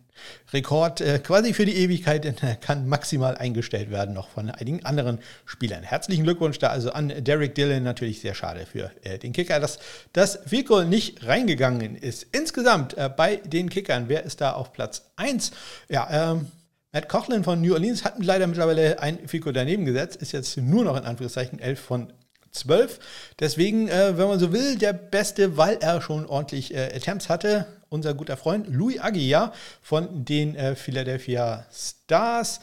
Rekord 0.53 1.01
äh, 1.01 1.19
quasi 1.19 1.53
für 1.55 1.65
die 1.65 1.77
Ewigkeit, 1.77 2.25
denn 2.25 2.37
er 2.41 2.57
kann 2.57 2.87
maximal 2.89 3.37
eingestellt 3.37 3.91
werden, 3.91 4.15
noch 4.15 4.29
von 4.29 4.51
einigen 4.51 4.85
anderen 4.85 5.19
Spielern. 5.45 5.83
Herzlichen 5.83 6.25
Glückwunsch 6.25 6.59
da 6.59 6.69
also 6.69 6.93
an 6.93 7.13
Derek 7.25 7.55
Dillon. 7.55 7.83
Natürlich 7.83 8.21
sehr 8.21 8.35
schade 8.35 8.67
für 8.67 8.91
äh, 9.03 9.19
den 9.19 9.33
Kicker, 9.33 9.59
dass 9.61 9.79
das 10.13 10.41
Field 10.47 10.63
nicht 10.89 11.25
reingegangen 11.27 11.97
ist. 11.97 12.27
Insgesamt 12.33 12.97
äh, 12.97 13.09
bei 13.09 13.37
den 13.37 13.69
Kickern, 13.69 14.09
wer 14.09 14.25
ist 14.25 14.41
da 14.41 14.53
auf 14.53 14.73
Platz 14.73 15.11
1? 15.17 15.51
Ja, 15.89 16.33
ähm, 16.33 16.47
Matt 16.95 17.09
Coughlin 17.09 17.43
von 17.43 17.63
New 17.63 17.73
Orleans 17.73 18.05
hat 18.05 18.23
leider 18.23 18.47
mittlerweile 18.47 19.01
ein 19.01 19.27
Fico 19.27 19.51
daneben 19.51 19.87
gesetzt, 19.87 20.17
ist 20.17 20.33
jetzt 20.33 20.59
nur 20.59 20.85
noch 20.85 20.95
in 20.99 21.05
Anführungszeichen 21.05 21.59
11 21.59 21.81
von 21.81 22.13
12. 22.51 22.99
Deswegen, 23.41 23.89
äh, 23.89 24.19
wenn 24.19 24.29
man 24.29 24.39
so 24.39 24.53
will, 24.53 24.77
der 24.77 24.93
Beste, 24.93 25.57
weil 25.57 25.79
er 25.81 26.03
schon 26.03 26.27
ordentlich 26.27 26.75
äh, 26.75 26.95
Attempts 26.95 27.31
hatte. 27.31 27.67
Unser 27.89 28.13
guter 28.13 28.37
Freund 28.37 28.69
Louis 28.69 29.01
Aguiar 29.01 29.55
von 29.81 30.27
den 30.27 30.55
äh, 30.55 30.75
Philadelphia 30.75 31.67
Stars. 31.73 32.61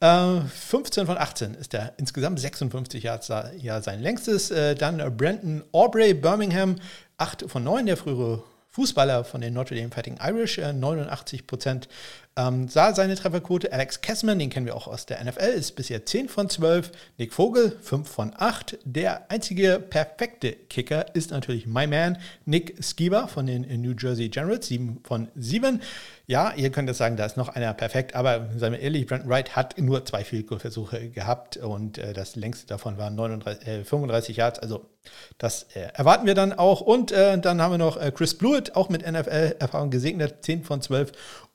15 0.00 1.02
äh, 1.02 1.06
von 1.06 1.18
18 1.18 1.54
ist 1.54 1.74
er 1.74 1.92
insgesamt 1.96 2.38
56 2.38 3.02
Yards 3.02 3.32
ja 3.58 3.80
sein 3.80 4.00
längstes. 4.00 4.52
Äh, 4.52 4.76
dann 4.76 4.98
Brandon 5.16 5.64
Aubrey 5.72 6.14
Birmingham 6.14 6.76
8 7.18 7.46
von 7.48 7.64
9, 7.64 7.86
der 7.86 7.96
frühere 7.96 8.44
Fußballer 8.72 9.24
von 9.24 9.42
den 9.42 9.52
Notre 9.52 9.76
Dame 9.76 9.90
Fighting 9.90 10.18
Irish, 10.22 10.56
89 10.56 11.40
äh, 11.40 11.42
Prozent 11.44 11.88
ähm, 12.36 12.68
sah 12.68 12.94
seine 12.94 13.14
Trefferquote. 13.14 13.72
Alex 13.72 14.00
Kessman, 14.00 14.38
den 14.38 14.50
kennen 14.50 14.66
wir 14.66 14.74
auch 14.74 14.86
aus 14.86 15.06
der 15.06 15.22
NFL, 15.22 15.52
ist 15.54 15.76
bisher 15.76 16.06
10 16.06 16.28
von 16.28 16.48
12. 16.48 16.90
Nick 17.18 17.34
Vogel 17.34 17.76
5 17.82 18.08
von 18.08 18.32
8. 18.36 18.78
Der 18.84 19.30
einzige 19.30 19.78
perfekte 19.78 20.52
Kicker 20.52 21.14
ist 21.14 21.30
natürlich 21.30 21.66
my 21.66 21.86
man 21.86 22.18
Nick 22.46 22.82
Skiba 22.82 23.26
von 23.26 23.46
den 23.46 23.62
New 23.82 23.94
Jersey 23.98 24.28
Generals, 24.28 24.68
7 24.68 25.00
von 25.04 25.28
7. 25.34 25.82
Ja, 26.26 26.54
ihr 26.56 26.70
könnt 26.70 26.88
jetzt 26.88 26.98
sagen, 26.98 27.16
da 27.16 27.26
ist 27.26 27.36
noch 27.36 27.50
einer 27.50 27.74
perfekt, 27.74 28.14
aber 28.14 28.48
seien 28.56 28.72
wir 28.72 28.80
ehrlich, 28.80 29.06
Brandon 29.06 29.28
Wright 29.28 29.54
hat 29.54 29.78
nur 29.78 30.04
zwei 30.06 30.24
Field 30.24 30.48
gehabt 31.12 31.58
und 31.58 31.98
äh, 31.98 32.14
das 32.14 32.36
längste 32.36 32.66
davon 32.66 32.96
waren 32.96 33.14
39, 33.14 33.66
äh, 33.68 33.84
35 33.84 34.36
Yards. 34.36 34.58
Also 34.58 34.86
das 35.38 35.64
äh, 35.74 35.88
erwarten 35.94 36.26
wir 36.26 36.34
dann 36.34 36.52
auch. 36.52 36.80
Und 36.80 37.12
äh, 37.12 37.38
dann 37.38 37.60
haben 37.60 37.72
wir 37.72 37.78
noch 37.78 37.96
äh, 37.96 38.12
Chris 38.12 38.34
Blewett, 38.34 38.76
auch 38.76 38.88
mit 38.88 39.06
NFL-Erfahrung 39.06 39.90
gesegnet, 39.90 40.36
10 40.42 40.64
von 40.64 40.80
12. 40.80 41.12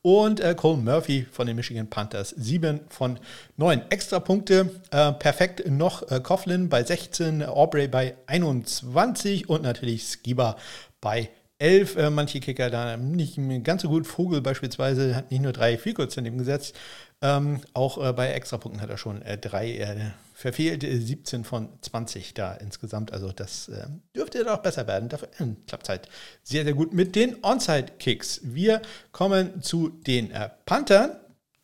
Und 0.08 0.40
äh, 0.40 0.56
Cole 0.56 0.78
Murphy 0.78 1.28
von 1.30 1.48
den 1.48 1.58
Michigan 1.58 1.90
Panthers, 1.90 2.30
7 2.30 2.80
von 2.88 3.20
9. 3.58 3.82
Extra 3.90 4.22
Punkte, 4.22 4.70
äh, 4.90 5.12
perfekt 5.12 5.70
noch 5.70 6.10
äh, 6.10 6.22
Coughlin 6.22 6.70
bei 6.70 6.82
16, 6.82 7.44
Aubrey 7.44 7.90
bei 7.90 8.16
21 8.26 9.50
und 9.50 9.64
natürlich 9.64 10.06
Skiba 10.06 10.56
bei 11.02 11.30
11. 11.60 11.98
Äh, 11.98 12.10
manche 12.10 12.40
Kicker 12.40 12.70
da 12.70 12.96
nicht 12.96 13.38
ganz 13.66 13.82
so 13.82 13.90
gut. 13.90 14.08
Vogel 14.08 14.40
beispielsweise 14.40 15.14
hat 15.14 15.30
nicht 15.30 15.42
nur 15.44 15.52
drei 15.52 15.78
Vielkurz 15.78 16.16
daneben 16.16 16.38
gesetzt, 16.38 16.74
ähm, 17.22 17.60
auch 17.74 18.02
äh, 18.02 18.14
bei 18.14 18.30
Extrapunkten 18.30 18.82
hat 18.82 18.90
er 18.90 18.98
schon 18.98 19.22
äh, 19.24 19.38
drei 19.38 19.72
äh, 19.72 19.96
verfehlt, 20.38 20.84
17 20.84 21.44
von 21.44 21.70
20 21.82 22.36
da 22.36 22.54
insgesamt. 22.54 23.12
Also 23.12 23.32
das 23.32 23.70
äh, 23.70 23.88
dürfte 24.16 24.44
doch 24.44 24.60
besser 24.60 24.86
werden. 24.86 25.10
Dafür 25.10 25.30
äh, 25.40 25.56
klappt 25.66 25.84
es 25.84 25.90
halt 25.90 26.10
sehr, 26.44 26.64
sehr 26.64 26.76
gut 26.76 26.94
mit 26.94 27.16
den 27.16 27.44
Onside-Kicks. 27.44 28.42
Wir 28.44 28.84
kommen 29.12 29.64
zu 29.64 29.90
den 29.90 30.30
äh, 30.30 30.50
Panthern. 30.68 31.18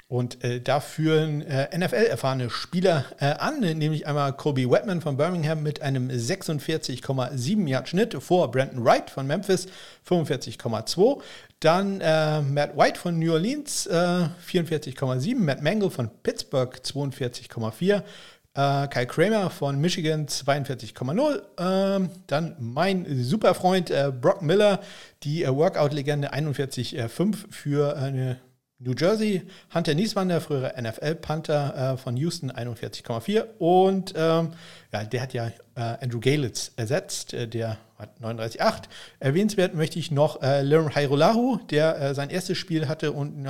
Und 0.07 0.43
äh, 0.43 0.59
da 0.59 0.79
führen 0.79 1.41
äh, 1.41 1.75
NFL-erfahrene 1.75 2.49
Spieler 2.49 3.05
äh, 3.19 3.25
an, 3.25 3.61
nämlich 3.61 4.05
einmal 4.05 4.33
Kobe 4.33 4.69
Wetman 4.69 5.01
von 5.01 5.17
Birmingham 5.17 5.63
mit 5.63 5.81
einem 5.81 6.09
46,7 6.09 7.67
Yard 7.67 7.89
Schnitt 7.89 8.13
vor 8.21 8.51
Brandon 8.51 8.83
Wright 8.83 9.09
von 9.09 9.25
Memphis 9.25 9.67
45,2. 10.07 11.21
Dann 11.59 12.01
äh, 12.01 12.41
Matt 12.41 12.77
White 12.77 12.99
von 12.99 13.17
New 13.17 13.33
Orleans 13.33 13.89
44,7, 13.89 15.31
äh, 15.31 15.35
Matt 15.35 15.63
Mangle 15.63 15.89
von 15.89 16.09
Pittsburgh 16.21 16.75
42,4. 16.83 18.03
Äh, 18.55 18.87
Kyle 18.87 19.07
Kramer 19.07 19.49
von 19.49 19.79
Michigan 19.79 20.27
42,0. 20.27 21.41
Ähm, 21.57 22.09
dann 22.27 22.55
mein 22.59 23.05
super 23.23 23.55
Freund 23.55 23.89
äh, 23.89 24.11
Brock 24.11 24.43
Miller, 24.43 24.79
die 25.23 25.43
äh, 25.43 25.49
Workout-Legende 25.49 26.33
41,5 26.33 27.51
für 27.51 27.97
eine 27.97 28.39
New 28.77 28.93
Jersey, 28.95 29.43
Hunter 29.73 29.95
Nieswander, 29.95 30.39
frühere 30.39 30.75
NFL-Panther 30.79 31.93
äh, 31.93 31.97
von 31.97 32.15
Houston, 32.17 32.51
41,4. 32.51 33.45
Und 33.57 34.13
ähm, 34.15 34.51
ja, 34.91 35.03
der 35.03 35.21
hat 35.21 35.33
ja 35.33 35.47
äh, 35.75 35.81
Andrew 36.01 36.19
Galitz 36.19 36.73
ersetzt, 36.75 37.33
äh, 37.33 37.47
der 37.47 37.77
hat 37.97 38.19
39,8. 38.21 38.83
Erwähnenswert 39.19 39.73
möchte 39.73 39.97
ich 39.97 40.11
noch 40.11 40.43
äh, 40.43 40.61
Liram 40.61 40.93
Hairolahu, 40.93 41.57
der 41.71 41.99
äh, 41.99 42.13
sein 42.13 42.29
erstes 42.29 42.57
Spiel 42.57 42.87
hatte 42.87 43.13
und, 43.13 43.47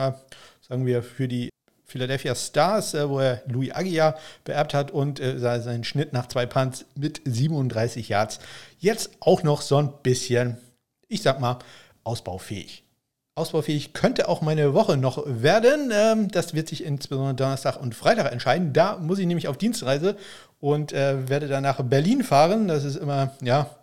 sagen 0.61 0.85
wir, 0.85 1.03
für 1.03 1.27
die 1.27 1.49
Philadelphia 1.85 2.35
Stars, 2.35 2.93
äh, 2.93 3.09
wo 3.09 3.19
er 3.19 3.41
Louis 3.47 3.71
Aguiar 3.71 4.15
beerbt 4.43 4.73
hat 4.73 4.91
und 4.91 5.19
äh, 5.19 5.37
seinen 5.39 5.83
Schnitt 5.83 6.13
nach 6.13 6.27
zwei 6.27 6.45
Punts 6.45 6.85
mit 6.95 7.21
37 7.25 8.09
Yards. 8.09 8.39
Jetzt 8.79 9.11
auch 9.19 9.43
noch 9.43 9.61
so 9.61 9.77
ein 9.77 9.93
bisschen, 10.01 10.57
ich 11.07 11.21
sag 11.21 11.39
mal, 11.39 11.59
ausbaufähig. 12.03 12.83
Ausbaufähig 13.35 13.93
könnte 13.93 14.29
auch 14.29 14.41
meine 14.41 14.75
Woche 14.75 14.95
noch 14.95 15.23
werden. 15.25 15.91
Ähm, 15.91 16.27
das 16.29 16.53
wird 16.53 16.67
sich 16.67 16.83
insbesondere 16.83 17.33
Donnerstag 17.33 17.81
und 17.81 17.95
Freitag 17.95 18.31
entscheiden. 18.31 18.73
Da 18.73 18.97
muss 18.97 19.17
ich 19.17 19.25
nämlich 19.25 19.47
auf 19.47 19.57
Dienstreise 19.57 20.15
und 20.59 20.93
äh, 20.93 21.27
werde 21.29 21.47
dann 21.47 21.63
nach 21.63 21.81
Berlin 21.81 22.23
fahren. 22.23 22.67
Das 22.67 22.83
ist 22.83 22.95
immer, 22.95 23.31
ja, 23.41 23.75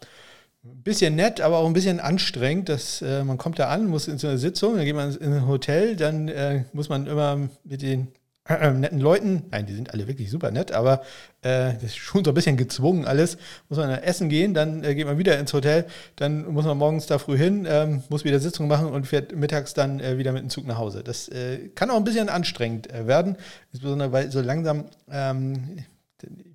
ein 0.64 0.82
bisschen 0.82 1.14
nett, 1.16 1.40
aber 1.40 1.58
auch 1.58 1.66
ein 1.66 1.72
bisschen 1.72 2.00
anstrengend. 2.00 2.68
Dass, 2.68 3.02
äh, 3.02 3.24
man 3.24 3.38
kommt 3.38 3.58
da 3.58 3.68
an, 3.68 3.86
muss 3.86 4.08
in 4.08 4.18
so 4.18 4.28
eine 4.28 4.38
Sitzung, 4.38 4.76
dann 4.76 4.84
geht 4.84 4.94
man 4.96 5.14
in 5.16 5.32
ein 5.32 5.46
Hotel, 5.46 5.96
dann 5.96 6.28
äh, 6.28 6.64
muss 6.72 6.88
man 6.88 7.06
immer 7.06 7.48
mit 7.64 7.82
den 7.82 8.08
äh, 8.48 8.70
netten 8.72 9.00
Leuten. 9.00 9.44
Nein, 9.50 9.66
die 9.66 9.74
sind 9.74 9.92
alle 9.92 10.08
wirklich 10.08 10.30
super 10.30 10.50
nett, 10.50 10.72
aber 10.72 11.02
äh, 11.42 11.74
das 11.74 11.84
ist 11.84 11.96
schon 11.96 12.24
so 12.24 12.32
ein 12.32 12.34
bisschen 12.34 12.56
gezwungen 12.56 13.04
alles. 13.04 13.38
Muss 13.68 13.78
man 13.78 13.90
essen 13.90 14.28
gehen, 14.28 14.54
dann 14.54 14.84
äh, 14.84 14.94
geht 14.94 15.06
man 15.06 15.18
wieder 15.18 15.38
ins 15.38 15.52
Hotel, 15.52 15.86
dann 16.16 16.46
muss 16.52 16.64
man 16.64 16.76
morgens 16.76 17.06
da 17.06 17.18
früh 17.18 17.38
hin, 17.38 17.66
ähm, 17.68 18.02
muss 18.08 18.24
wieder 18.24 18.40
Sitzung 18.40 18.68
machen 18.68 18.88
und 18.88 19.06
fährt 19.06 19.34
mittags 19.34 19.74
dann 19.74 20.00
äh, 20.00 20.18
wieder 20.18 20.32
mit 20.32 20.42
dem 20.42 20.50
Zug 20.50 20.66
nach 20.66 20.78
Hause. 20.78 21.02
Das 21.04 21.28
äh, 21.28 21.68
kann 21.74 21.90
auch 21.90 21.96
ein 21.96 22.04
bisschen 22.04 22.28
anstrengend 22.28 22.92
äh, 22.92 23.06
werden, 23.06 23.36
insbesondere 23.72 24.12
weil 24.12 24.30
so 24.30 24.40
langsam, 24.40 24.86
ähm, 25.10 25.84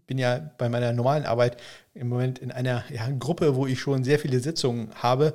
bin 0.07 0.17
ja 0.17 0.51
bei 0.57 0.69
meiner 0.69 0.93
normalen 0.93 1.25
Arbeit 1.25 1.57
im 1.93 2.09
Moment 2.09 2.39
in 2.39 2.51
einer 2.51 2.83
ja, 2.93 3.09
Gruppe, 3.17 3.55
wo 3.55 3.67
ich 3.67 3.79
schon 3.79 4.03
sehr 4.03 4.19
viele 4.19 4.39
Sitzungen 4.39 4.89
habe 4.95 5.33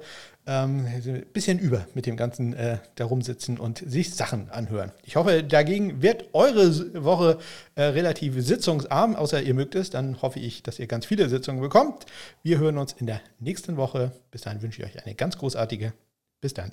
ähm, 0.50 0.87
ein 0.87 1.26
bisschen 1.33 1.59
über 1.59 1.87
mit 1.94 2.06
dem 2.06 2.16
ganzen 2.16 2.54
äh, 2.54 2.78
da 2.96 3.04
rumsitzen 3.04 3.59
und 3.59 3.78
sich 3.78 4.14
Sachen 4.14 4.50
anhören. 4.50 4.90
Ich 5.04 5.16
hoffe, 5.16 5.44
dagegen 5.44 6.02
wird 6.02 6.28
eure 6.33 7.04
Woche 7.04 7.38
äh, 7.76 7.83
relativ 7.83 8.35
sitzungsarm, 8.38 9.14
außer 9.14 9.42
ihr 9.42 9.54
mögt 9.54 9.74
es. 9.74 9.90
Dann 9.90 10.20
hoffe 10.22 10.40
ich, 10.40 10.62
dass 10.62 10.78
ihr 10.78 10.87
ganz 10.87 11.06
viele 11.06 11.28
Sitzungen 11.28 11.61
bekommt. 11.61 12.06
Wir 12.42 12.59
hören 12.59 12.78
uns 12.78 12.94
in 12.94 13.06
der 13.06 13.20
nächsten 13.38 13.76
Woche. 13.76 14.12
Bis 14.30 14.42
dahin 14.42 14.61
wünsche 14.62 14.83
ich 14.83 14.88
euch 14.88 15.04
eine 15.04 15.14
ganz 15.14 15.38
großartige. 15.38 15.92
Bis 16.40 16.54
dann. 16.54 16.72